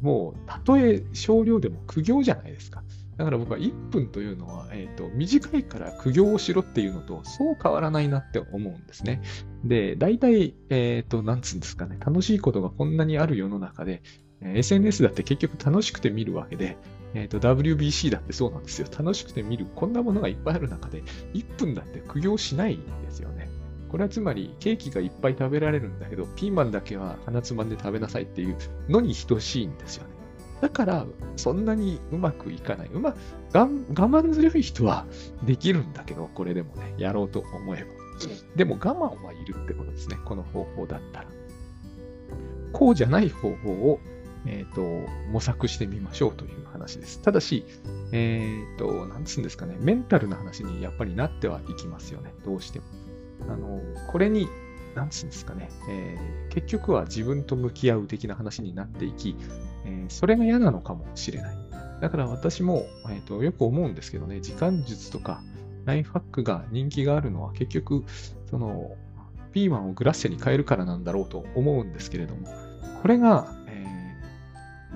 [0.02, 2.84] もうたとえ少量でも苦行じゃないですか。
[3.18, 9.24] だから僕は1分というのは、えーと、短いから苦行をしろっていうのとそう変わらないなって思うんですね。
[9.64, 14.04] で、大体、えっ、ー、と、なんつうんですかね、楽しいことがこんなにある世の中で、
[14.42, 16.78] SNS だって結局楽しくて見るわけで、
[17.18, 18.88] えっ、ー、と、WBC だってそうなんですよ。
[18.92, 21.02] 楽しくて見る、こんなものがいっぱいある中で、
[21.34, 23.50] 1分だって苦行しないんですよね。
[23.90, 30.10] これはつまり、ケーキがいっぱい食べられるんだけど、ピーマンだけは鼻つまんで食べなさいっていうのに等しいんですよね。
[30.62, 31.06] だから、
[31.38, 32.90] そんなにうまくいかない。
[32.94, 33.16] うま、
[33.54, 35.08] 我慢強い人は
[35.44, 37.88] できるんだけど、これでもね、やろうと思えば。
[38.56, 40.18] でも我慢はいるってことですね。
[40.24, 41.28] この方法だったら。
[42.74, 44.00] こうじゃない方法を、
[44.48, 44.82] えっ、ー、と、
[45.32, 47.22] 模索してみましょうという話です。
[47.22, 47.66] ただし、
[48.12, 52.34] えっ、ー、と、なんつうんですかね、メンタルな話にやっぱりなってはいきますよね。
[52.46, 52.86] どうしても。
[53.50, 53.82] あの、
[54.12, 54.48] これに
[54.96, 59.36] なんつうんですかね、えー、結局は自分と向き合う的な話になっていき、
[59.86, 61.58] え、それが嫌なのかもしれない。
[62.02, 65.42] だから私も、えーと、よく思うんですけどね、時間術とか
[65.86, 68.04] ライフハックが人気があるのは結局、
[68.50, 68.96] その、
[69.54, 72.48] ピーマンをグラッセに変えるからなんだろうと思うんですけれども、
[73.02, 73.56] これが、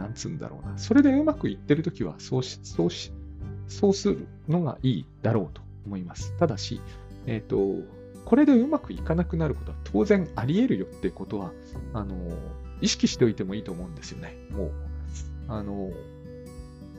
[0.02, 3.12] なんつうんだろうな、それでうまくいってるときはそうし、そうし、
[3.68, 6.36] そうするのがいいだろうと思います。
[6.38, 6.82] ただし、
[7.28, 7.86] えっ、ー、と、
[8.26, 11.52] これでうまくいかなくなることは当然あり得るよってことは、
[11.94, 12.16] あの、
[12.82, 14.36] 意識しておいてもいいと思うんですよね。
[14.52, 14.72] もう、
[15.48, 15.92] あの、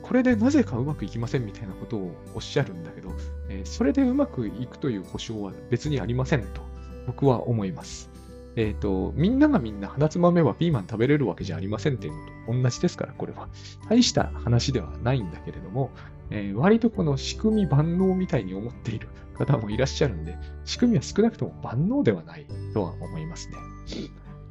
[0.01, 3.09] これでなぜかうまくいきませんみたいなことをおっしゃるんだけど、
[3.49, 6.61] えー、それでうまくいくという保証は別にありませんと
[7.07, 8.12] 僕は思います。
[8.55, 12.13] えっ、と、みんながみんな鼻つまめばピーマン食べれるわけじゃありませんっていう
[12.47, 13.49] のと同じですから、これは。
[13.89, 15.91] 大した話ではないんだけれども、
[16.29, 23.57] えー割とこの仕組み万能みたいに思っている方もいらっしゃるんで、仕組みは少なくとも万能ではないとは思いますね。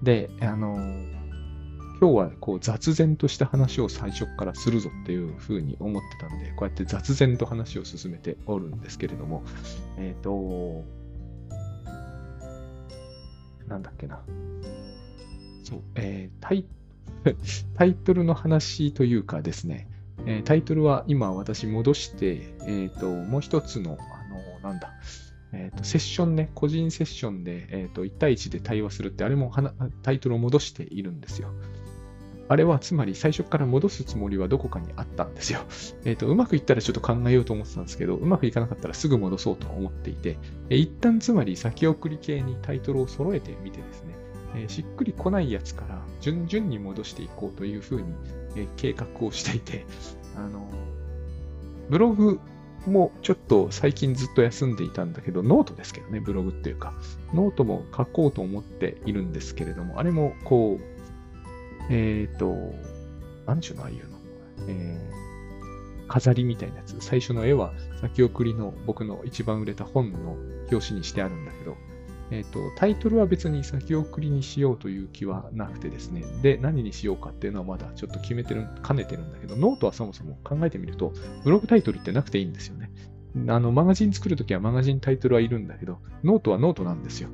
[0.02, 1.22] で、あのー
[2.02, 9.44] 今日はこう雑然とした話を最初からするぞっていうふうに思ってたんで、こうやって雑然と話を進めておるんですけれども、
[9.98, 10.84] えっ、と、
[13.72, 14.20] なんだっけな。
[15.64, 16.66] そう、えータイ、
[17.74, 19.88] タイトルの話というかですね、
[20.26, 24.92] えータイトルは今私戻して、えっ、と、もう一つの、あの、なんだ、
[25.52, 29.52] えっ、と、セッションね、個人セッションで、えっ、と、1対1で対話するって、あれも
[30.02, 31.48] タイトルを戻しているんですよ。
[32.52, 35.60] あれはつまり最初から戻すつもりはどこかにあったんですよ。
[36.04, 40.36] えっ、と、うまくいったらちょっと考えようと思ってたんですけど、うまくいかなかったらすぐ戻そうと思っていて、
[40.68, 44.14] えー一旦つまり先送り系にタイトルを揃えてみてですね、
[44.54, 48.12] えしっくりこないやつから順々に戻していこうというふうに、
[48.56, 49.86] え計画をしていて、
[50.36, 50.68] あの、
[51.88, 52.38] ブログ
[52.86, 56.92] もちょっと最近ずっと休んでいたんだけど、ノートですけどね、ブログっていうか、
[57.32, 60.91] ノートも書こうと思っているんですけれども、あれもこう、
[61.90, 62.54] えっ、と、
[63.46, 64.18] なんちゅうのああいうの、
[64.68, 65.22] えー
[66.12, 66.96] 飾りみたいなやつ。
[67.00, 70.36] 最初の絵は先送りの僕の一番売れた本の
[70.70, 71.78] 表紙にしてあるんだけど、
[72.30, 76.22] えっ、と、タイトルは別に先送りにしようという気はなくてですね。
[76.42, 81.14] で、何にしようかっていうのはまだちょっと決めかねてるんだけど、ノートはそもそも考えてみると、
[81.44, 82.90] ブログタイトルってなくていいんですよね。
[83.48, 87.30] あの、マガジン作るときはマガジンタイトルはいるんだけど、ノートはノートなんですよ。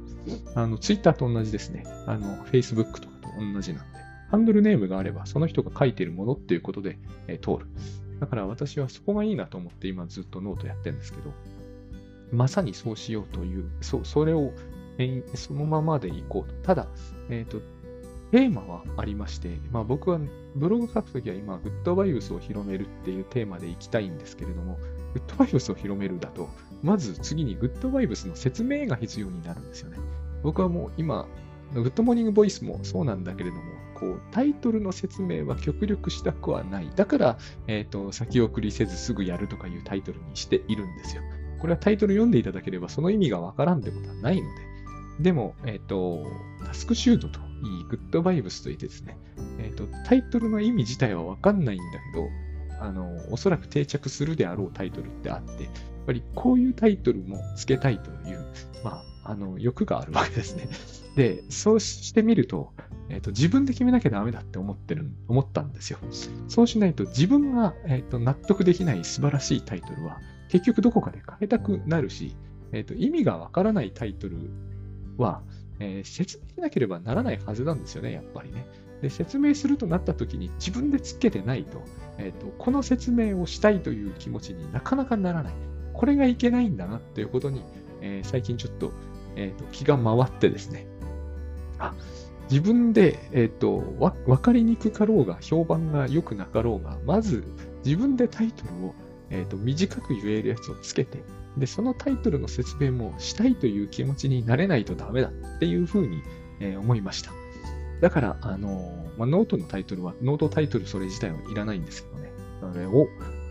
[0.54, 1.84] あの、ツイッターと同じですね。
[2.06, 3.97] あの、Facebook とかと同じなんで。
[4.30, 7.70] ハンドルネームがあれば、その人が書いているものっていうことで、えー通る。
[8.20, 11.32] だから私はそこがいいなと思って今ずっとノートやってるんですけど、
[12.32, 14.52] まさにそうしようという、そ、それを、
[14.98, 16.54] えそのままでいこうと。
[16.62, 16.88] ただ、
[17.30, 17.60] えっ、と、
[18.30, 20.20] テーマはありまして、まあ僕は
[20.54, 24.78] ブログ書くときは今、グッドバイブスを広めるっていうテーマでいきたいんですけれども、
[25.14, 26.48] グッドバイブスを広めるだと、
[26.82, 29.98] まず次にグッドバイブスの説明が必要になるんですよね。
[30.42, 31.26] 僕はもう今、
[31.72, 33.62] グッドモーニングボイスもそうなんだけれども、
[33.98, 36.90] こう、タイトルの説明は極力したくはない。
[36.94, 41.22] だから、えっ、と、先送りせずすぐやるとかいうタイトルにしているんですよ。
[41.58, 44.68] これはタイトル読んでいただければその意味がわからんってことはないので。
[45.20, 46.24] でも、えっ、と、
[46.64, 49.18] タスクシュートといい、グッドバイブスといってですね、
[49.58, 52.28] えっ、と、タイトルの意味自体はわかんないんだけど、
[52.80, 55.72] あの、おそらく定着するであろうタイトルってあって、やっ
[56.06, 58.46] ぱりこういうタイトルも付けたいという、
[58.84, 60.68] まあ、あの、欲があるわけですね。
[61.16, 62.72] で、そうしてみると、
[63.10, 65.98] えっ、と、自分で決めなきゃダメだって思ってる、思ったんですよ。
[66.48, 72.36] そうしないと自分が、えっ、と、納得できない素晴らしいタイトルは、結局どこかで変えたくなるし、
[72.72, 74.36] えっ、と、意味がわからないタイトル
[75.16, 75.42] は、
[75.80, 78.66] えー説明しなければならないはずなんですよね、やっぱりね。
[79.00, 81.82] で、説明するとなった時に自分でつけてないと、
[82.18, 85.54] えっ、と、この説明をしたいという気持ちになかなかならない。
[85.94, 87.62] これがいけないんだなっていうことに、
[88.00, 88.92] えー最近ちょっと、
[89.36, 90.86] えーと気が回ってですね。
[91.78, 91.94] あ、
[92.50, 97.44] 自分で、えっ、と、わ、わかりにくかろうが、評判が良くなかろうが、まず
[97.84, 98.94] 自分でタイトルを、
[99.30, 101.22] えっ、と、短く言えるやつをつけて、
[101.58, 106.22] で、そのタイトルの説明もしたいという気持ちになれないとダメだっていうふうに、
[106.60, 107.32] えー思いました。
[108.00, 112.32] だから、あのまあ、ノートのタイトルは、ノートタイトルそれ自体はいらないんですけどね。
[112.60, 113.06] それを、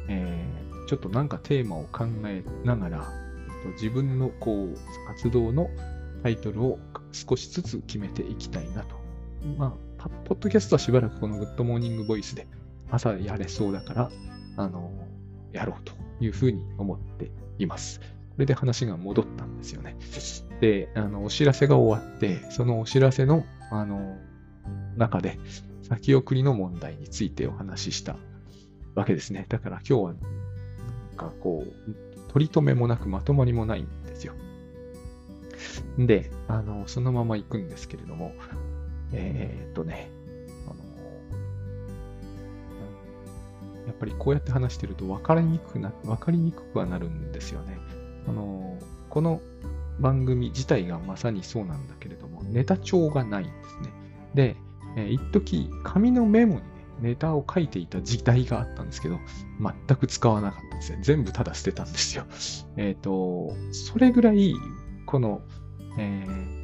[0.07, 3.13] えーちょっとなんかテーマを考えながら、
[3.49, 5.69] えっと自分のこう、活動の
[6.23, 6.79] タイトルを
[7.27, 8.95] 少しずつ決めていきたいなと。
[9.57, 12.47] まあ、ポッドキャストはしばらくこのグッドモーニングボイスで
[12.91, 14.11] 朝やれそうだから、
[14.57, 14.91] あの
[15.53, 17.99] やろうというふうに思っています。
[17.99, 18.05] こ
[18.39, 19.95] れで話が戻ったんですよね。
[20.61, 24.17] で、あの、お知らせが終わって、そのお知らせの、あの、
[24.95, 25.39] 中で、
[25.83, 28.17] 先送りの問題についてお話しした
[28.95, 29.45] わけですね。
[29.49, 30.17] だから今日は、な
[31.13, 34.33] んかこう、取り留めもなくまとまりもないんですよ。
[35.97, 38.33] で、あの、そのまま行くんですけれども、
[39.13, 40.09] えーっとね、
[40.65, 40.75] あの、
[43.87, 47.77] やっぱりこうやって話してると分かりにくくな、分かりにくくはなるんですよね。
[48.27, 48.77] あの、
[49.09, 49.41] この
[49.99, 53.91] 番組自体がまさにそうなんだけれども、ネタ帳がないんですね。
[54.33, 54.55] で、
[54.95, 56.67] えー一時紙のメモにね、
[56.99, 59.19] ネタを書いていた時代があったんですけど、
[59.59, 60.99] 全く使わなかったんですね。
[61.01, 62.25] 全部ただ捨てたんですよ。
[62.75, 64.53] えっ、と、それぐらい、
[65.07, 65.41] この、
[65.97, 66.57] えー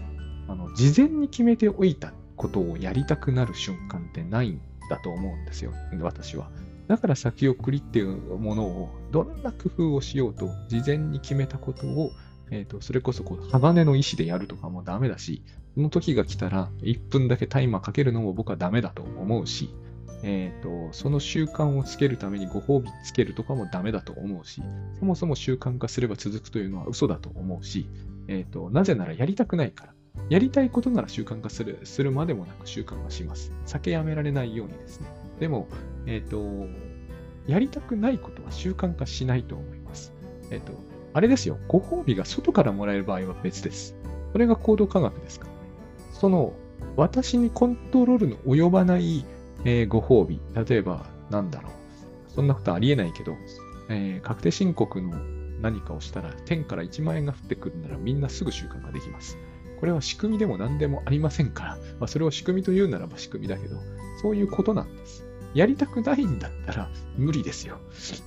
[0.48, 5.74] あの、事前に決めておいたことをやりたくなる瞬間ってないんだと思うんですよ。
[6.02, 6.50] 私は。
[6.88, 12.12] だから先送りっていうものを、どんな工夫をしようと、事前に決めたことを、
[12.52, 15.44] えっ、と、それこそこう鋼の石でやるとかもダメだし、
[15.76, 19.74] その時が来たら1分だけタイマーかけるのも僕はダメだと思うし、
[20.24, 24.62] えっ、と、その習慣をつけるためにご褒美つけるとかもダメだと思うし、
[25.00, 27.88] そもそも習慣化すれば続くというのは嘘だと思うし、
[28.28, 29.94] えっ、と、なぜならやりたくないから。
[30.30, 33.52] やりたいことなら習慣化する、するまでもなく習慣化します。
[33.66, 35.08] 酒やめられないようにですね。
[35.40, 35.68] でも、
[36.06, 36.68] えっ、と、
[37.48, 40.14] やりたくないことは習慣化しないと思います。
[40.52, 40.74] えっ、と、
[41.14, 41.58] あれですよ。
[41.68, 43.96] ご褒美が外からもらえる場合は別です。
[44.32, 45.58] それが行動科学ですからね。
[46.12, 46.54] その、
[46.96, 49.26] 私にコントロールの及ばない、
[49.66, 50.40] えー、ご褒美。
[50.68, 51.72] 例えば、なんだろう。
[52.34, 53.36] そんなことありえないけど、
[53.90, 55.12] えー、確定申告の
[55.64, 59.38] 何かをしたら、天から1万円が降ってくるならみんなすぐ習慣化できます。
[59.80, 63.78] これは仕組みでも何でもありませんから、まあ、それを仕組みと言うならば仕組みだけど、
[64.22, 65.26] そういうことなんです。
[65.54, 67.80] やりたくないんだったら無理ですよ。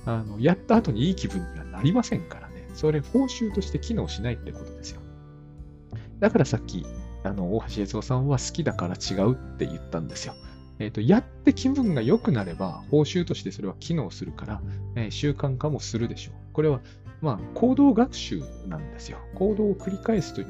[0.05, 2.67] あの、やった後にいい気分にはなりませんからね。
[2.73, 5.01] それ報酬として機能しないってことですよ。
[6.19, 6.85] だからさっき、
[7.23, 10.33] あの、大橋悦夫さんは好きだから違うって言ったんですよ。
[10.79, 14.61] えっ、ー、と、やって気分が良くなれば、報酬としてそれは機能するから、
[14.95, 16.35] えー、習慣化もするでしょう。
[16.53, 16.81] これは、
[17.21, 19.17] まあ、行動学習なんですよ。
[19.35, 20.47] 行動を繰り返すという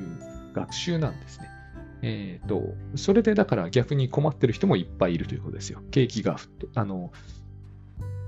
[0.53, 1.47] 学習なんですね。
[2.01, 5.81] え、ー、と、それでだから逆に困ってる人もいっぱいいるということですよ。
[5.91, 6.37] 景気が
[6.75, 7.11] あの、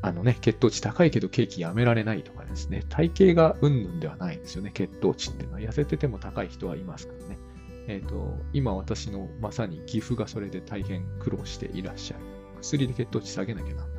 [0.02, 5.60] あのね、血糖値高いけどケーキやめられないとかですね、体型がうんぬんではないんですよね、血糖値っていうのは。
[5.60, 7.38] 痩せてても高い人はいますからね。
[7.88, 12.23] えっ、ー、と、今私のまさに岐阜がそれで大変苦労していらっしゃる。
[12.62, 13.98] 薬で血糖値下げなきゃなんな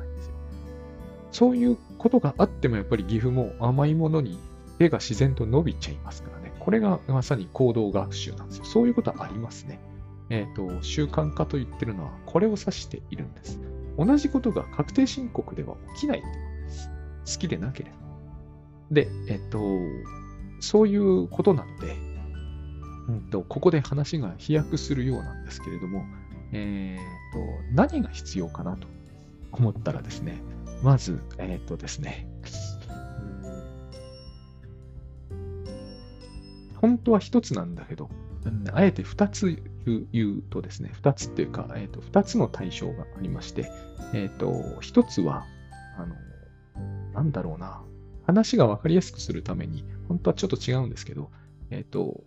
[1.31, 4.37] そういうことがあってもやっぱり岐阜も甘いものに
[4.77, 6.53] 手が自然と伸びちゃいますからね。
[6.59, 8.65] これがまさに行動学習なんですよ。
[8.65, 9.79] そういうことはありますね。
[10.29, 13.59] えっ、ー、と、習慣化と言ってるのはこれを指しているんです。
[13.97, 16.89] 同じことが確定申告では起きないってことです。
[17.35, 17.97] 好きでなければ。
[18.91, 19.59] で、えっ、ー、と、
[20.61, 21.95] そういうことなので、
[23.07, 26.05] うんと、ここで話が飛躍するようなんですけれども、
[26.53, 28.87] えっ、ー、と、何が必要かなと
[29.51, 30.41] 思ったらですね、
[30.83, 32.27] まず、えっ、とですね、
[36.77, 38.09] 本当は一つなんだけど、
[38.73, 39.61] あえて二つ
[40.11, 43.69] 言うとですね、二つっていうか、え、ー、と、二つの対象がありまして、
[44.13, 45.45] え、ー、と、一つは、
[45.97, 46.15] あの、
[47.13, 47.83] なんだろうな、
[48.25, 51.29] 話がわかりやすくするために、本当はちょっと違うんですけど、
[51.69, 52.23] えっ、ー、と、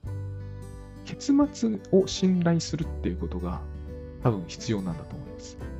[1.05, 3.61] 結末を信頼するっていうことが
[4.23, 5.24] 多分必要なんだと思います。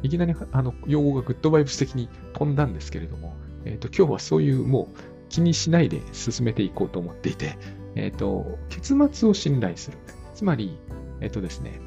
[0.03, 4.99] いきなりあの用語がグッドバイブス的に飛んだんですけれども、えっ、ー、と今日はそういうもう
[5.29, 7.57] 気にしないで進めていこうと思っていて、
[7.95, 9.99] えっ、ー、と結末を信頼する。
[10.35, 10.79] つまり、
[11.21, 11.81] えっ、ー、とですね、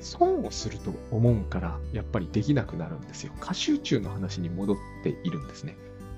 [0.00, 3.32] 損をすると思うから、やっぱりできなくなるんですよ。
[3.40, 5.76] 過集中の話に戻っているんですね。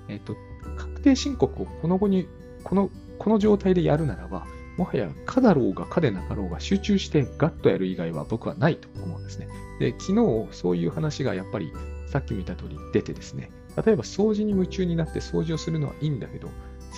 [0.09, 0.37] えっ、と、
[0.77, 2.29] 確定申告をこの後に、
[2.65, 9.49] この、この状態でやるならば、もはやかだろうがかでなかろうが集中してガッとやる以外は僕はないと思うんですね。
[9.79, 11.73] で、昨日そういう話がやっぱり
[12.07, 13.51] さっき見た通り出てですね、
[13.85, 16.49] 例えば掃除に夢中になって掃除をするのはいいんだけど、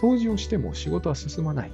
[0.01, 1.73] 掃除をしても仕事は進まない。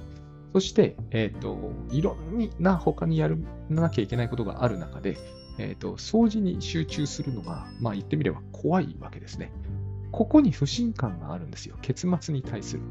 [0.53, 3.35] そして、えっ、ー、と、いろんな他にやら
[3.69, 5.17] なきゃいけないことがある中で、
[5.57, 9.51] えっ、ー、と、掃除に集中するのが、まあ言ってみれば怖いわけですね。
[10.11, 11.75] ここに不信感があるんですよ。
[11.81, 12.83] 結末に対する。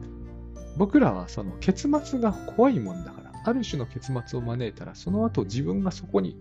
[0.77, 6.37] 僕らはその結末が怖いもんだから、ある種の結末を招いたら、その後自分がそこに、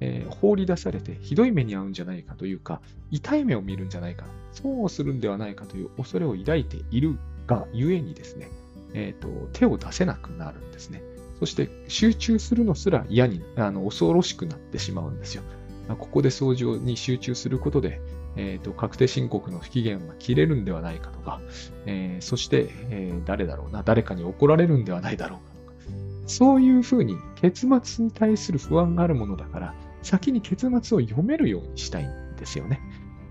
[0.00, 2.80] えー、放り出されてひどい目に遭うんじゃないかというか、
[3.10, 8.48] 痛い目を見るんじゃないか、そうするんではないかという恐れを抱いているがゆえにですね、
[8.94, 11.02] えーと、手を出せなくなるんですね。
[11.38, 15.42] そして集中するのすら嫌に、あの恐ろしくなってしまうんですよ。
[15.88, 18.00] ここで掃除に集中することで、
[18.36, 21.40] えーと、確定申告の不機嫌が切れるんではないかとか、
[21.86, 25.92] えー、そして、えー、誰だろうな、誰かに怒られるんではないだろうかとか、
[26.26, 32.80] そういうふうに結末に対する不安があるものだから、先に結末を読めるようにしたいんですよね。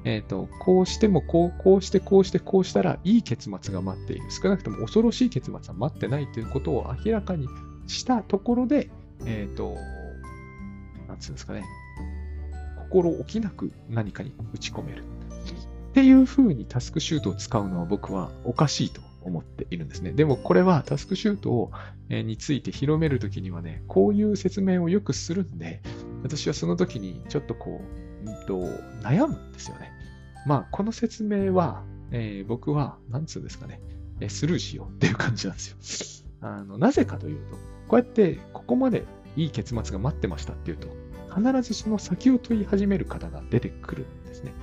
[0.03, 4.23] えっ、ー、と、こうしてもこう、こうして、こうして、こうしたらいい結末が待っている。
[4.32, 7.47] 少なくとも恐ろしい結末は待ってないということを明らかに
[7.88, 8.89] したところで、
[9.25, 9.75] えっ、ー、と、
[11.08, 11.65] なんつうんですかね、
[12.89, 15.03] 心置きなく何かに打ち込める。
[15.03, 20.11] っていうふうにタスクシュートを使うのは僕はおかしいと思っているんですね。
[20.11, 21.71] でもこれはタスクシュートを、
[22.09, 25.82] えについて広めるときにはね、こういう説明をよくするんで、
[26.23, 27.82] 私はその時にちょっとこ
[28.25, 28.59] う、うんと、
[29.01, 29.91] 悩むんですよね。
[30.45, 33.82] まあ、この説明は、えー、僕は、なんつうんですかね、
[34.21, 36.28] えスルーしようっていう感じなんですよ。
[36.41, 37.55] あのなぜかというと、
[37.88, 39.05] こうやってここまで
[39.36, 40.88] いい結末が待ってましたっていうと、
[41.36, 44.53] 必ずその先を問い始める方が出てくるんですね。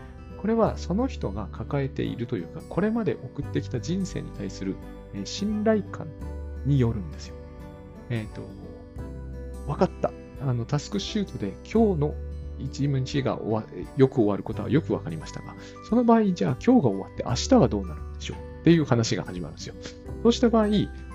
[0.44, 4.76] これはその人が抱えているというか、これまで送ってきた人生に対する
[5.24, 6.06] 信頼感
[6.66, 7.34] によるんですよ。
[8.10, 8.42] えっ、と、
[9.66, 10.12] 分かった。
[10.42, 12.14] あの、タスクシュートで今日の
[12.58, 13.64] 一日が終わ
[13.96, 15.54] よく終わることはよく分かりましたが、
[15.88, 19.74] その場合、じゃあ今日が終わって明日はどうなるんでしょうっていう話が始まるんですよ。
[20.24, 20.66] そうした場合、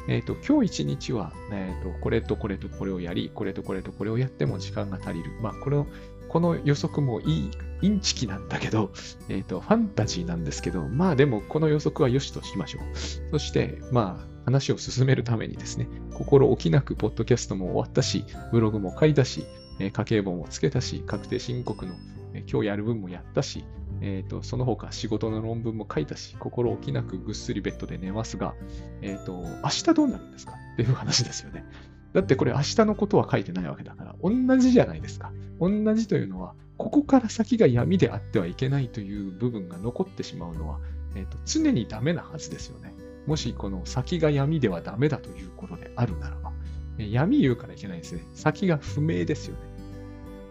[0.08, 5.30] えっ、と、今日一日は、えっ、と、これとこれとこれをやり、これとこれとこれをやっても時間が足りる。
[5.40, 5.86] まあ、これを、
[6.30, 7.52] この予測もいい、
[7.82, 8.92] インチキなんだけど、
[9.30, 13.30] えっ、と、ファンタジーなんですけど、まあでもこの予測は良しとしましょう。
[13.32, 19.46] そして、まあ、話を進めるためにですね、心置きなくポッドキャストも終わったし、ブログも書いたし、
[19.80, 21.94] えー家計簿もつけたし、確定申告の、
[22.34, 23.64] えー今日やる分もやったし、
[24.02, 28.56] えーと、その他仕事の論文も書いたし、心置きなくぐっすりベッドで寝ますが、
[29.02, 30.54] えっ、と、明日どうなるんですか？
[30.74, 31.66] っていう話ですよね。
[32.14, 35.32] だってこれ明日のことは書いてないわけだから、同じじゃないですか。
[35.60, 40.80] 同じというのは、ここから先が闇であってはいけないという部分が残ってしまうのは、
[41.16, 42.94] えーと常にダメなはずですよね。
[43.28, 46.52] もしこの先が闇ではダメだということであるならば、
[46.98, 48.24] えー闇言うからいけないですね。
[48.34, 49.62] 先が不明ですよね。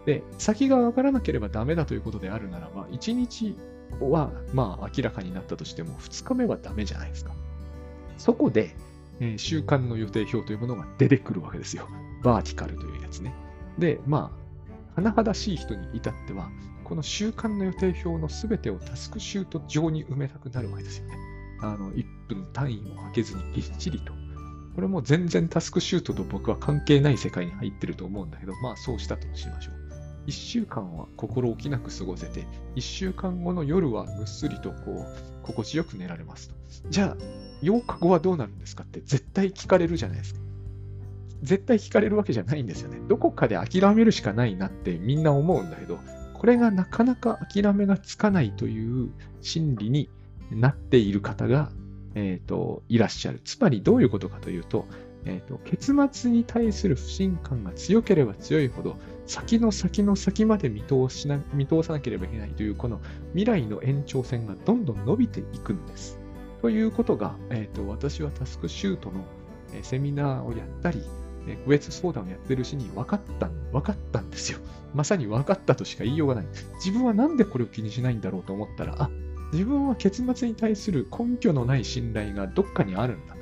[0.05, 3.55] で、先が分からなければダメだということであるならば、1日
[3.99, 7.33] はまあ明らかになったとしても、2日目はダメじゃないですか。
[8.17, 8.75] そこで、
[9.19, 11.87] えー週間の予定表というものが出てくるわけですよ。
[12.23, 13.33] バーティカルというやつね。
[13.77, 14.31] で、ま
[14.95, 16.49] あ、甚だしい人に至っては、
[16.83, 21.17] この週間の予定表の全てをタスクシュート上に埋めたくなるわけですよね。
[21.61, 24.13] あの、1分単位を空けずにぎっちりと。
[24.75, 29.79] これも全然タスクシュートと僕は関係ない世界に入ってると思うんだけど、まあそうしたとしましょう。
[30.27, 32.45] 1週間は心置きなく過ごせて、
[32.75, 36.55] 1週間後の夜はぐっすりとこう、心地よく寝られますと。
[36.89, 40.39] じゃあ、8日後はどうなるんですかって絶対聞かれるじゃないですか。
[41.41, 42.99] 絶対聞かれるわけじゃないんですよね。
[43.07, 45.99] どこかで諦めるしかないなってみんな思うんだけど、
[46.33, 50.09] これがなかなか諦めがつかないという心理に
[50.51, 51.69] なっている方が、
[52.15, 53.41] えー、といらっしゃる。
[53.43, 54.85] つまりどういうことかというと、
[55.25, 62.99] えー、と結末に対する不信感が強ければ強いほど、先の先の先まで見通しな見通さなければいけないという、この
[63.33, 66.18] 未来の延長線がどんどん伸びていくんです。
[66.61, 69.23] ということが、えー、と私はタスクシュートの
[69.81, 71.03] セミナーをやったり、
[71.47, 74.59] え個別相談をやってるうちに分かった、分かったんですよ。
[74.93, 76.45] まさに分かったとしか言いようがない。
[76.83, 79.09] 自分はなんでこれを気にしないんだろうと思ったら、あ、
[79.53, 83.35] 自分は結末に対する根拠のない信頼がどっかにあるんだ。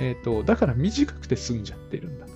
[0.00, 2.26] えっ、と、だから短くて済んじゃってるんだ。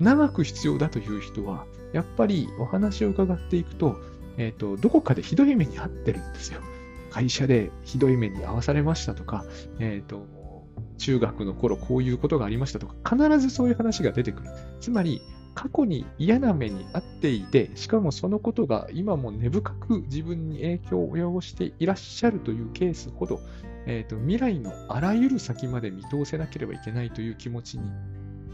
[0.00, 3.96] 長く必要だという人は、やっぱりお話を伺っていくと、
[4.36, 6.60] えっ、と、どこかでひどい目に遭ってるんですよ。
[7.18, 9.44] 会社でひどい目に遭わされましたとか、
[9.80, 10.24] えっ、と、
[10.98, 14.50] 中学の頃こういうことがありましたとか、必ずそういう話が出てくる。
[14.78, 15.20] つまり、
[15.52, 23.40] 過去に嫌な目に遭っていて、しかもそのことが今も根深く自分に影響を及ぼしていらっしゃるというケースほど、
[23.86, 27.90] えーと未来のあらゆる先まで見通せなければいけないという気持ちに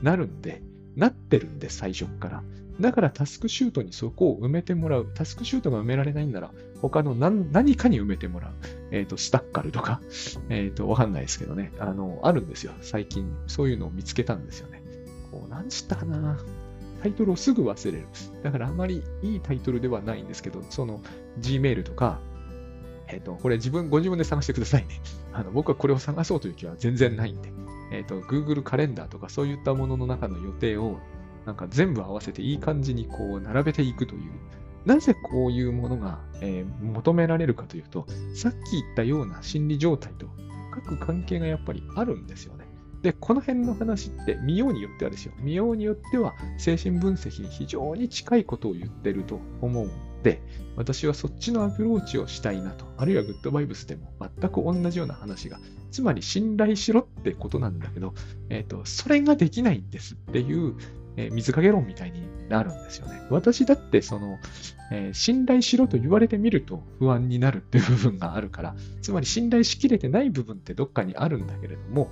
[0.02, 0.62] なるんで、
[0.96, 2.42] なってるんで、最初から。
[2.80, 5.06] だからタスクシュートにそこを埋めてもらう。
[5.14, 6.50] タスクシュートが埋められないんなら、
[6.80, 8.52] 他の何かに埋めてもらう。
[8.90, 10.00] えっ、と、スタッカルとか、
[10.50, 11.72] えっ、と、わかんないですけどね。
[11.78, 12.72] あの、あるんですよ。
[12.80, 14.82] 最近、そういうのを見つけたんですよね。
[15.30, 16.38] こう、なんつったかな。
[17.02, 18.06] タイトルをすぐ忘れる。
[18.42, 21.02] だからあまりいいタイトルではないんですけど、その
[21.40, 22.18] Gmail とか、
[23.08, 25.00] えっ、と、これ自分、ご自分で探してくださいね。
[25.32, 27.52] あの、僕はこれを探そうという気は全然ないんで。
[27.92, 30.98] えっ、と、Google カレンダーとかそういったものの中の予定を、
[31.46, 34.32] なんか全部合わせていい感じにこう並べていくという。
[34.84, 40.26] なぜこういうものが、えー求められるかというと、さっき言ったような心理状態と
[40.70, 42.66] 深く関係がやっぱりあるんですよね。
[43.02, 45.32] で、この辺の話って見ようによってはですよ。
[45.38, 50.40] 見ようによっては精神分析に非常に近いことを言ってると思うんで、
[50.74, 52.86] 私はそっちのアプローチをしたいなと。
[52.96, 55.60] あるいはグッドバイブスでも全く同じような話が。
[55.90, 58.14] つまり信頼しろってことなんだけど、
[58.48, 60.74] えっ、と、それができないんですっていう、
[61.16, 63.22] えー水かけ論みたいになるんですよね。
[63.30, 64.38] 私だってその、
[64.90, 72.10] えー信頼しろと言われてみると不安になるっていう部分があるから、つまり信頼しきれてない部分ってどっかにあるんだけれども、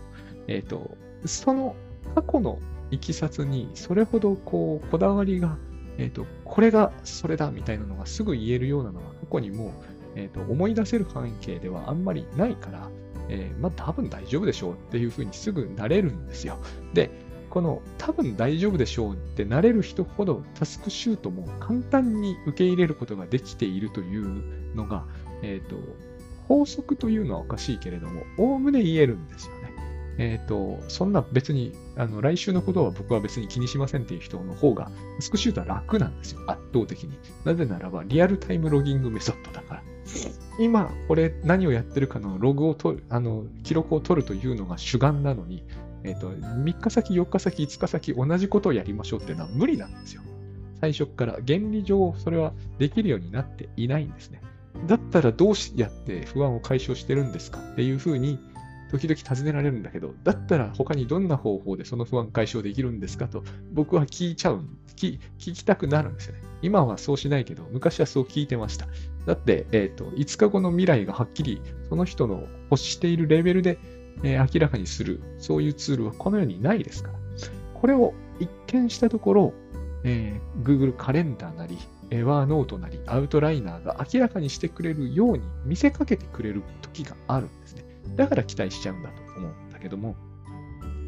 [0.49, 1.77] えっ、と、その
[2.15, 2.59] 過去の
[2.91, 5.57] いきさつにそれほどこう、こだわりが、
[5.99, 9.73] えっ、と、これがそれだみたいなのがすぐ言えるようなのは過去にも、
[10.15, 12.91] えっ、と、思い出せる範囲系ではあんまりないから、
[13.29, 16.59] えーまあ多分大丈夫でしょうっていうふうにすぐなれるんですよ。
[16.93, 17.11] で、
[17.53, 25.05] この多分大丈夫でしょうってなれる人ほどタスクシュートも簡単に受け入れることができているというのが、
[25.43, 25.77] えっ、と、
[26.49, 29.75] 法則というのはおかしいけれども、おおむね言えるんですよね。
[30.17, 36.41] えっ、と、そんな別に、あの、来週のことは僕は別に気にしませんっていう人の方が、タスクシュートは楽なんですよ。
[36.47, 37.19] 圧倒的に。
[37.45, 39.83] なぜならば、リアルタイムロギングメソッドだから。
[40.59, 45.65] 今、これ何をやってるかのログを取る、あの、記録を取るというのが主眼なのに、
[46.05, 50.23] えっ、と、3日先、4日先、5日先、同じことをやりましょうっていうのは無理なんですよ。
[50.81, 54.43] 最初から原理上、それはできるようになっていないんですね。
[54.87, 58.39] だったらどうやって不安を解消してるんですかっていうふうに、
[58.91, 63.43] 時々尋ねられるんだけど、だったら他にどんな方法でその不安解消できるんですかと
[63.73, 64.65] 僕は聞いちゃう
[64.97, 66.43] 聞、聞きたくなるんですよね。
[66.63, 68.87] 今はそうしないけど、昔はそう聞いてました。
[69.27, 73.79] だって、え、ー、と、5日後の未来がはっきりその人の欲しているレベルで、
[74.23, 77.19] えー、明らかにする、そういうツールはこの世にないですから。
[77.75, 79.55] これを一見したところ、
[80.05, 81.79] えー、Google カレンダーなり、
[82.11, 87.85] エワーノートなり、アウトライナーが明らかにしてくれるように見せかけてくれる時があるんですね。
[88.17, 90.15] だから期待しちゃうんだと思うんだけども、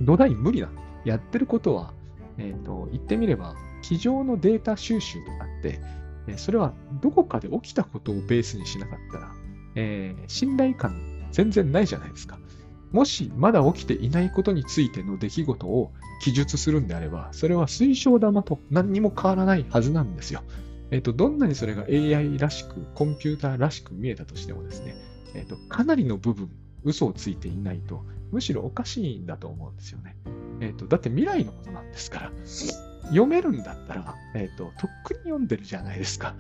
[0.01, 0.71] 土台無理な
[1.05, 1.93] やってることは、
[2.39, 5.81] えっ、ー、と、言ってみれば、机上のデータ収集であって、
[6.39, 9.33] それはどこかで起きたことをベースにしなかったら、
[9.77, 12.39] えー、信頼感全然ないじゃないですか。
[12.95, 15.91] もしまだ起きていないことについての出来事を
[16.23, 20.43] 記述するんであれば、それは推奨玉と何にも変わらないはずなんですよ。
[20.93, 24.95] えっ、と、どんなにそれが AI らしく、コンピューターらしく見えたとしてもですね、
[25.35, 26.49] えっ、と、かなりの部分、
[26.85, 30.15] 嘘をついていないと、むしろおかしいんだと思うんですよね。
[30.61, 32.33] えっ、と、だって未来のことなんですから、
[33.09, 36.37] 読めるんだったら、えっ、と、とっくに読んでるじゃないですか。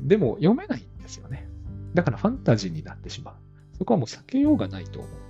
[0.00, 1.46] でも、読めないんですよね。
[1.94, 3.34] だからファンタジーになってしまう。
[3.78, 5.21] そこはもう避けようがないと思う。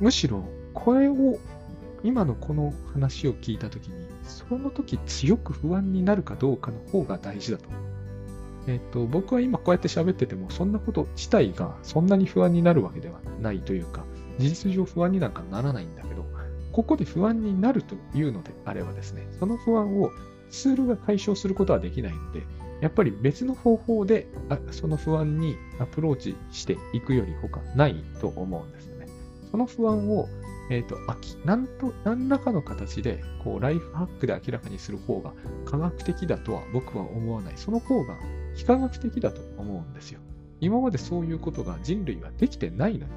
[0.00, 0.44] むしろ、
[0.74, 1.38] これを、
[2.04, 7.64] 今のこの話を聞いたときに、その時強く不安になるかどうかの方が大事だと。
[8.68, 14.04] えっ、と、僕は今こうやって喋ってても、そんなこと自体がそんなに不安になるわけではないというか、
[14.38, 16.24] 事実上不安になんかならないんだけど、
[16.72, 20.12] ここで不安になるというのであればですね、その不安を
[20.50, 22.42] ツールが解消することはできないので、
[22.80, 24.28] やっぱり別の方法で
[24.70, 28.77] その不安にアプローチしていくより他ないと思うんです。
[29.50, 30.28] その不安を、
[30.70, 30.96] えっ、ー、と、
[31.44, 35.32] なんと、何らかの形で、こう、ライフハックで明らかにする方が
[35.64, 37.54] 科学的だとは僕は思わない。
[37.56, 38.16] その方が
[38.54, 40.20] 非科学的だと思うんですよ。
[40.60, 43.12] 今までそういうことが人類はできてないのに、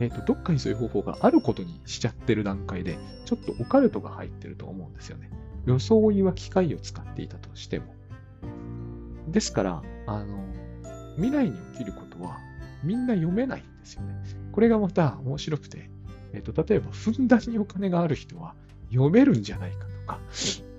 [0.00, 5.30] えっ、ー、と、どっかにそういう方法があることにしちゃってる段階で、ちょっとオカルトが入ってると思うんですよね。
[5.66, 7.94] 装いは機械を使っていたとしても。
[9.28, 10.44] ですから、あの、
[11.16, 12.38] 未来に起きることは
[12.82, 14.14] みんな読めないんですよね。
[14.52, 15.90] これがまた面白くて、
[16.32, 18.54] えっ、ー、と、例えば、ふんだんにお金がある人は
[18.90, 20.20] 読めるんじゃないかとか、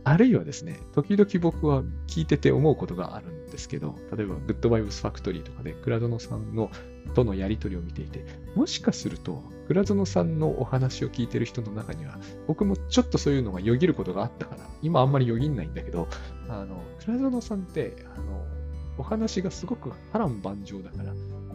[0.05, 6.69] あるいはですね、時々僕は聞いてて思うことがあるんですけど、例えば、グッドバイブスファクトリーとかで、倉園さんの
[7.13, 12.17] とのやりとりを見ていて、もしかすると、倉園さんのお話を聞いてる人の中には、
[12.47, 16.07] 僕もちょっとそういうのがよぎることがあったから、今あんまりよぎんないんだけど、
[16.49, 18.45] あの、倉園さんって、あの、
[18.97, 21.13] お話がすごく波乱万丈だから、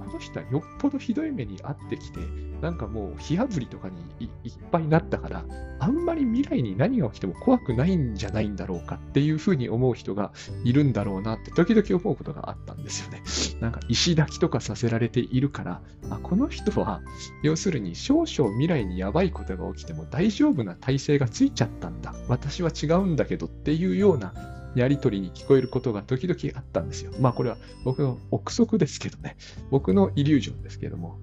[0.09, 2.21] の人はよっぽどひどい目に遭ってきて、
[2.61, 5.45] なんかもう火あぶりとかにいっぱいになったから、
[5.81, 10.33] あんまり未来に何が起きても怖くないんじゃないんだろうかっていうふうに思う人が
[10.65, 13.23] いるんだろうなって時々思うことがあったんですよね。
[13.61, 15.81] なんか石抱きとかさせられているから、
[16.11, 17.01] あこの人は
[17.43, 22.15] 要するに少々未来にやばいことが起きても大丈夫な体制がついちゃったんだ。
[22.29, 24.33] 私は違うんだけどっていうような
[24.79, 27.13] やりとりに聞こえることが時々あったんですよ。
[27.21, 29.37] まあこれは僕の憶測ですけどね。
[29.71, 31.19] 僕のイリュージョンですけども。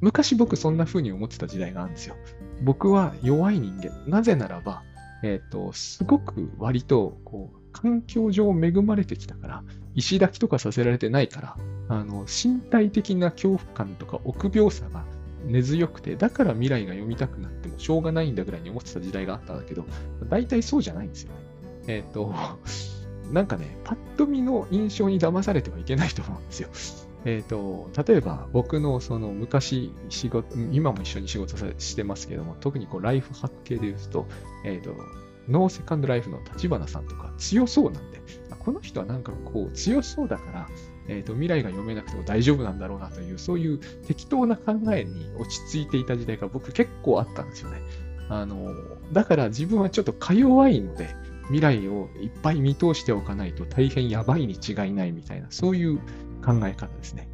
[0.00, 2.16] 昔僕そんな風に思ってた時代があるんですよ。
[2.62, 3.90] 僕は弱い人間。
[4.06, 4.82] なぜならば、
[5.22, 11.56] えっ、ー、と、すごく割と、こう、環境上恵まれてきたから、石抱きとかさせられてないから、
[11.88, 15.04] あの、身体的な恐怖感とか臆病さが
[15.46, 19.84] 根強くて、だから未来が読みたくなってもしょうがないんだぐらいに思ってた時代があったんだけど、
[20.28, 21.38] 大体そうじゃないんですよね。
[21.86, 22.34] えっ、ー、と、
[23.32, 26.68] なんかね、パッと見の印象に騙されてはいけないと思うんですよ。
[27.24, 34.26] えっ、と、例えば僕のその昔仕事、今も一緒に仕事してますけども、特にこうライフハック系で言うと、
[34.64, 34.94] えっ、ー、と、
[35.48, 38.20] ノーセカンドライフの立花さんとか強そうなんで、
[38.58, 40.68] この人はなんかこう強そうだから、
[41.08, 47.80] えっ、ー、と、未来が読めなくても大丈夫なんだろうなという、そういう適当な考えに落ち着いていた時代が僕結構あったんですよね。
[48.28, 48.74] あの、
[49.12, 51.08] だから自分はちょっとか弱いので、
[51.46, 55.98] 未来をいっぱい見通しておかないと大変やばいに違いないみたいな、そういう
[56.44, 57.28] 考え方ですね。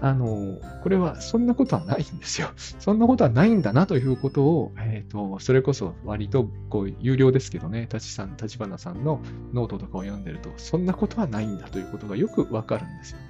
[0.00, 2.50] あの、これはそんなことはないんですよ。
[2.56, 9.22] そんなことはないんだなということを、えっ、ー、と、それこそ割とこう有料ですけどね、立さん、立花さんの
[9.54, 13.24] ノートとかを読んでると、そんなことはないんだということがよくわかるんですよね。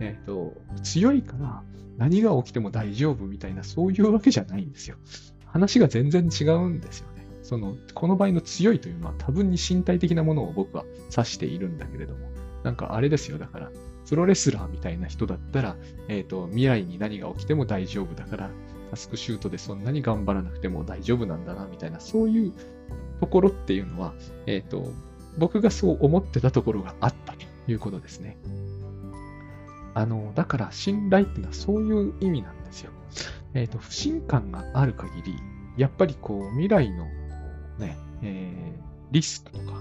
[0.00, 1.62] えっ、ー、と、強いから
[1.98, 4.96] 何が起きても大丈夫みたいな、そういうわけじゃないんですよ。
[5.44, 7.08] 話が全然違うんですよ。
[7.46, 10.84] その、この場合の強いというのは多分に身体的なものを僕は
[11.16, 12.28] 指しているんだけれども、
[12.64, 13.70] なんかあれですよ、だから、
[14.08, 15.76] プロレスラーみたいな人だったら、
[16.08, 18.50] えっ、と、未来に何が起きても大丈夫だから、
[18.90, 22.52] タスクシュートでそんなに頑張らなくても大丈夫なんだな、みたいな、そういう
[23.20, 24.12] ところっていうのは、
[24.46, 24.92] えっ、と、
[25.38, 27.38] 僕がそう思ってたところがあったと
[27.68, 28.38] いうことですね。
[29.94, 32.90] あの、だから信頼っていうのはそういう意味なんですよ。
[33.54, 35.34] えっ、と、不信感がある限り、
[35.76, 37.06] やっぱりこう、未来の
[37.78, 39.80] ね、えー、リスクとか、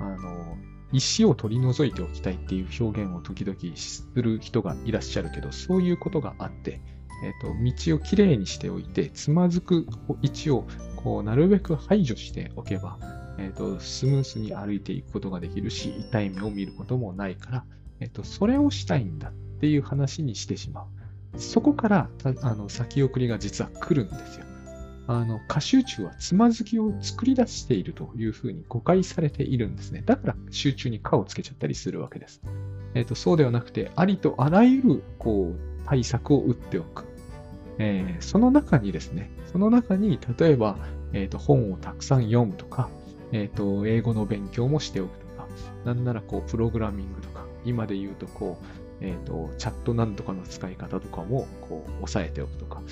[0.00, 0.56] あの、
[0.92, 6.80] 石を取り除いておきたいっていう表現を時々する人がいらっしゃるけど、そういうことがあって、
[7.24, 7.48] えっ、と、
[7.88, 9.86] 道をきれいにしておいて、つまずく
[10.22, 10.66] 位置を、
[10.96, 12.98] こう、なるべく排除しておけば、
[13.38, 17.64] えっ、と、スムースに歩いていくことができるし、痛い目を見ることもないから、
[18.00, 21.40] えっ、と、それをしたいんだっていう話にしてしまう。
[21.40, 22.10] そこから、
[22.42, 24.45] あの、先送りが実は来るんですよ。
[25.08, 30.02] あの、過集中はつまずきを作り出しているというふうに誤解されているんですね。
[30.04, 32.42] だから集中に過をつけちゃったりするわけです。
[32.94, 37.04] えっ、ー、と、そうではなくて、ありとあらゆる、こう、対策を打っておく。
[37.78, 40.76] えー、その中にですね、その中に、例えば、
[41.12, 42.88] えっ、ー、と、本をたくさん読むとか、
[43.32, 45.46] えっ、と、英語の勉強もしておくとか、
[45.84, 52.82] なんならこう、プログラミングとか、今で言うとこう、えっ、と、チャットなんとかの使い方とかも、こう、押さえておくとか、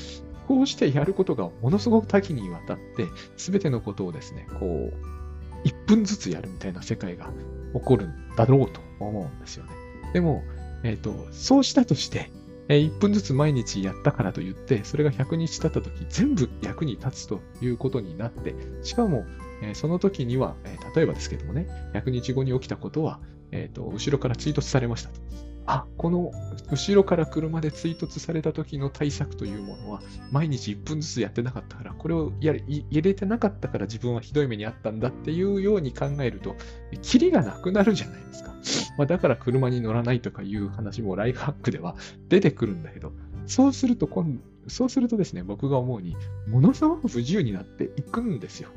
[0.47, 7.31] こうしてやることがものすごく多岐にわたって、すべてのことをですね、こう、1分ずつやるみたいな世界が
[7.75, 9.71] 起こるんだろうと思うんですよね。
[10.13, 10.43] でも、
[10.83, 12.31] えっ、ー、と、そうしたとして、
[12.69, 19.25] え、1分ずつ毎日やったからといって、それが100日経った時、全部役に立つということになって、しかも、
[19.63, 23.21] え、その時には、え例えばですけどもね、100日後に起きたことは、
[23.51, 25.21] えっ、と、後ろから追突されましたと。
[25.67, 26.33] あ、この
[26.71, 36.57] 後ろから車で追突された時の対策というものは、毎日1分ずつやってなかったから、これをや入れてなかったから自分はひどい目にあったんだっていうように考えると、
[37.03, 38.55] キリがなくなるじゃないですか。
[38.99, 41.97] まあ、だから車に乗らないとかいう話もライフハックでは
[42.29, 43.13] 出てくるんだけど、
[43.47, 44.39] そうすると今、
[44.69, 46.17] そうするとですね、僕が思うに、
[46.49, 48.69] ものすごく不自由になっていくんですよ。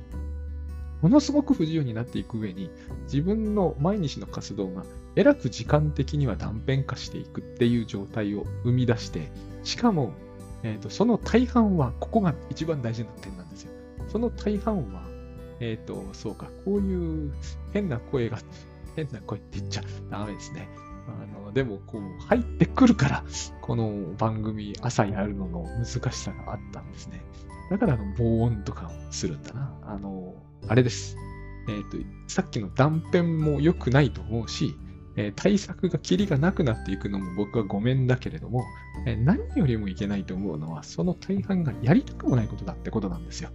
[1.01, 2.69] ものすごく不自由になっていく上に、
[3.03, 4.83] 自分の毎日の活動が
[5.17, 9.31] えらく時間的には断片化していくっていう状態を生み出して、
[9.63, 10.13] しかも、
[10.61, 13.71] えーと、その大半は、ここが一番大事な点なんですよ。
[14.09, 15.01] その大半は、
[15.59, 17.33] えっ、ー、と、そうか、こういう
[17.73, 18.37] 変な声が、
[18.95, 20.69] 変な声って言っちゃダメですね。
[21.07, 23.23] あの、でも、こう、入ってくるから、
[23.61, 27.23] この番組、朝やるのの難しさがあったんですね。
[27.71, 29.73] だから、あの、防音とかをするんだな。
[29.81, 30.35] あの、
[30.67, 31.17] あれです。
[31.69, 31.97] えっ、ー、と、
[32.27, 34.75] さっきの断片も良くないと思うし、
[35.17, 38.63] えー、対策がキリがなくなっていくのも僕はごめんだけれども、
[39.05, 43.49] えー、何よりもいけないと思うのは、その大半がやりたくもないことだってことなんですよ。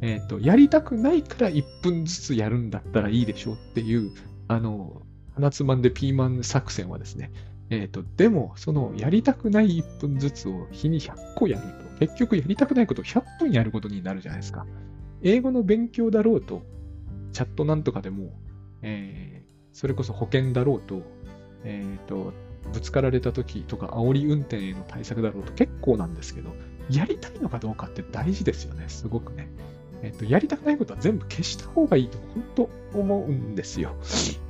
[0.00, 4.12] えっ、ー、と、やりたくないから1分ずつやるんだったらいいでしょうっていう、
[4.48, 5.02] あの、
[5.34, 7.32] 鼻つまんでピーマン作戦はですね、
[7.70, 11.66] えっ、と、でも、そのやりたくない1分ずつを日に100個やる
[11.98, 14.64] と、結局やりたくないことを100分やることになるじゃないですか。
[15.22, 16.62] 英語の勉強だろうと、
[17.32, 18.32] チャットなんとかでも、
[18.82, 19.39] えー、
[19.72, 21.02] それこそ保険だろうと、
[21.64, 22.32] えっ、ー、と、
[22.72, 26.50] ぶつかられた時とか煽り運転への対策だろうと結構なんですけど、
[26.90, 29.48] やりたいのかどうかって大事ですよね、すごくね。
[30.02, 32.44] えっ、ー、と、やりたくないことは全部消した方がいいと本
[32.92, 33.94] 当思うんですよ。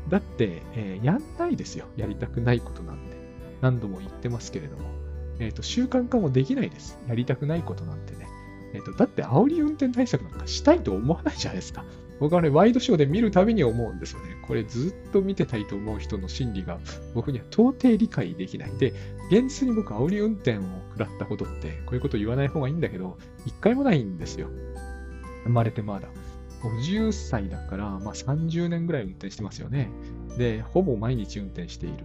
[0.09, 3.19] だって、えー、やんないですよ、やりたくないことなんて。
[3.61, 4.91] 何度も言ってますけれども。
[5.39, 6.99] えっ、ー、と、習慣化もできないです。
[7.09, 8.29] やりたくないことなんてね。
[8.73, 11.85] えっ、と、だって煽り運転対策なんかしたいと思わないじゃないですか。
[12.21, 14.37] 僕はね、ワイドショーで見るたびに思うんですよね。
[14.47, 16.79] これずっと見てたいと思う人の心理が
[17.15, 18.71] 僕には到底理解できない。
[18.79, 18.93] で、
[19.31, 24.49] 現実に僕、煽り運転を食らったことって、こういうこと言わない方がいいんだけど、一回もないんですよ。
[25.45, 26.09] 生まれてまだ。
[26.63, 29.91] 50歳だから、まあ30年ぐらい運転してますよね。
[30.37, 32.05] で、ほぼ毎日運転している。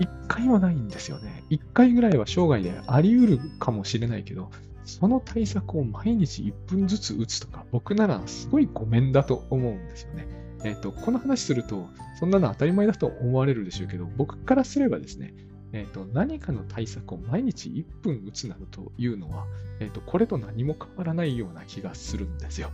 [0.00, 1.44] 一回もないんですよね。
[1.48, 4.50] 一回ぐらいは生涯であり得るかもしれないけど、
[4.84, 10.26] その対策を毎日1分ずつ打つとか、僕ならすごいごめんだと思うんですよね。
[10.64, 15.34] えっ、ー、と、この話すると、そんなの当たり前だと思われるでしょうけど、僕からすればですね、
[15.72, 19.44] えっ、ー、と、何かの対策を毎日1分打つなどというのは、
[19.80, 22.70] えっ、ー、と、これと何も変わらないような気がするんですよ。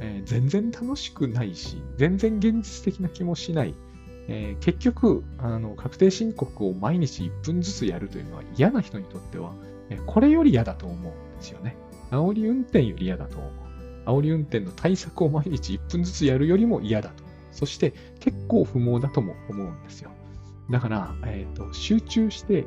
[0.00, 3.74] え全然楽しくないし、全然現実的な気もしない。
[4.28, 9.52] え結局あの、確定申告を毎日1分ずつやるというのは嫌な人にとっては、
[10.06, 11.76] これより嫌だと思うんですよね。
[12.10, 13.52] 煽り運転より嫌だと思う。
[14.06, 17.24] 煽り運転の対策を毎日1分ずつやるよりも嫌だと。
[17.50, 20.10] そして結構不毛だとも思うんですよ。
[20.70, 22.66] だから、えーと、集中して、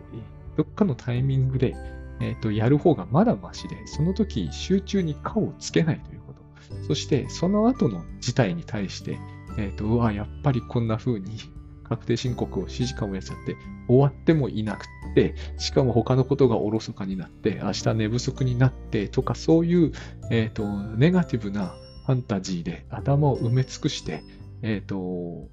[0.55, 1.75] どっかのタイミングで、
[2.19, 6.41] えーと、やる方がまだマシで、その時集中に顔をつけないということ。
[6.87, 9.17] そして、その後の事態に対して、
[9.57, 11.37] え、ー、と、うわ、やっぱりこんな風に
[11.83, 13.55] 確定申告を7時間もやっちゃって、
[13.87, 14.85] 終わってもいなく
[15.15, 19.91] て、しかも他のことがおろそかになって、明日寝不足になってとか、そういう、
[20.29, 21.75] えっ、と、ネガティブな
[22.05, 24.23] ファンタジーで頭を埋め尽くして、
[24.61, 25.49] えっ、と、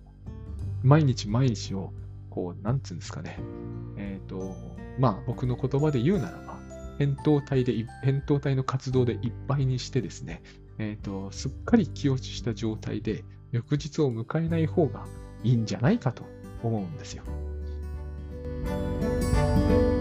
[0.83, 1.93] 毎日毎日を、
[2.31, 3.39] こう、なんつうんですかね、
[3.97, 4.55] えっ、と、
[4.99, 6.59] まあ、僕の言葉で言うならば、
[6.99, 7.73] 扁桃体で、
[8.05, 10.43] 扁桃体の活動でいっぱいにしてですね、
[10.79, 15.07] えっ、と、すっかり気落ちした状態で、翌日を迎えない方が
[15.45, 16.25] いいんじゃないかと
[16.63, 17.23] 思うんですよ。
[18.65, 19.94] Música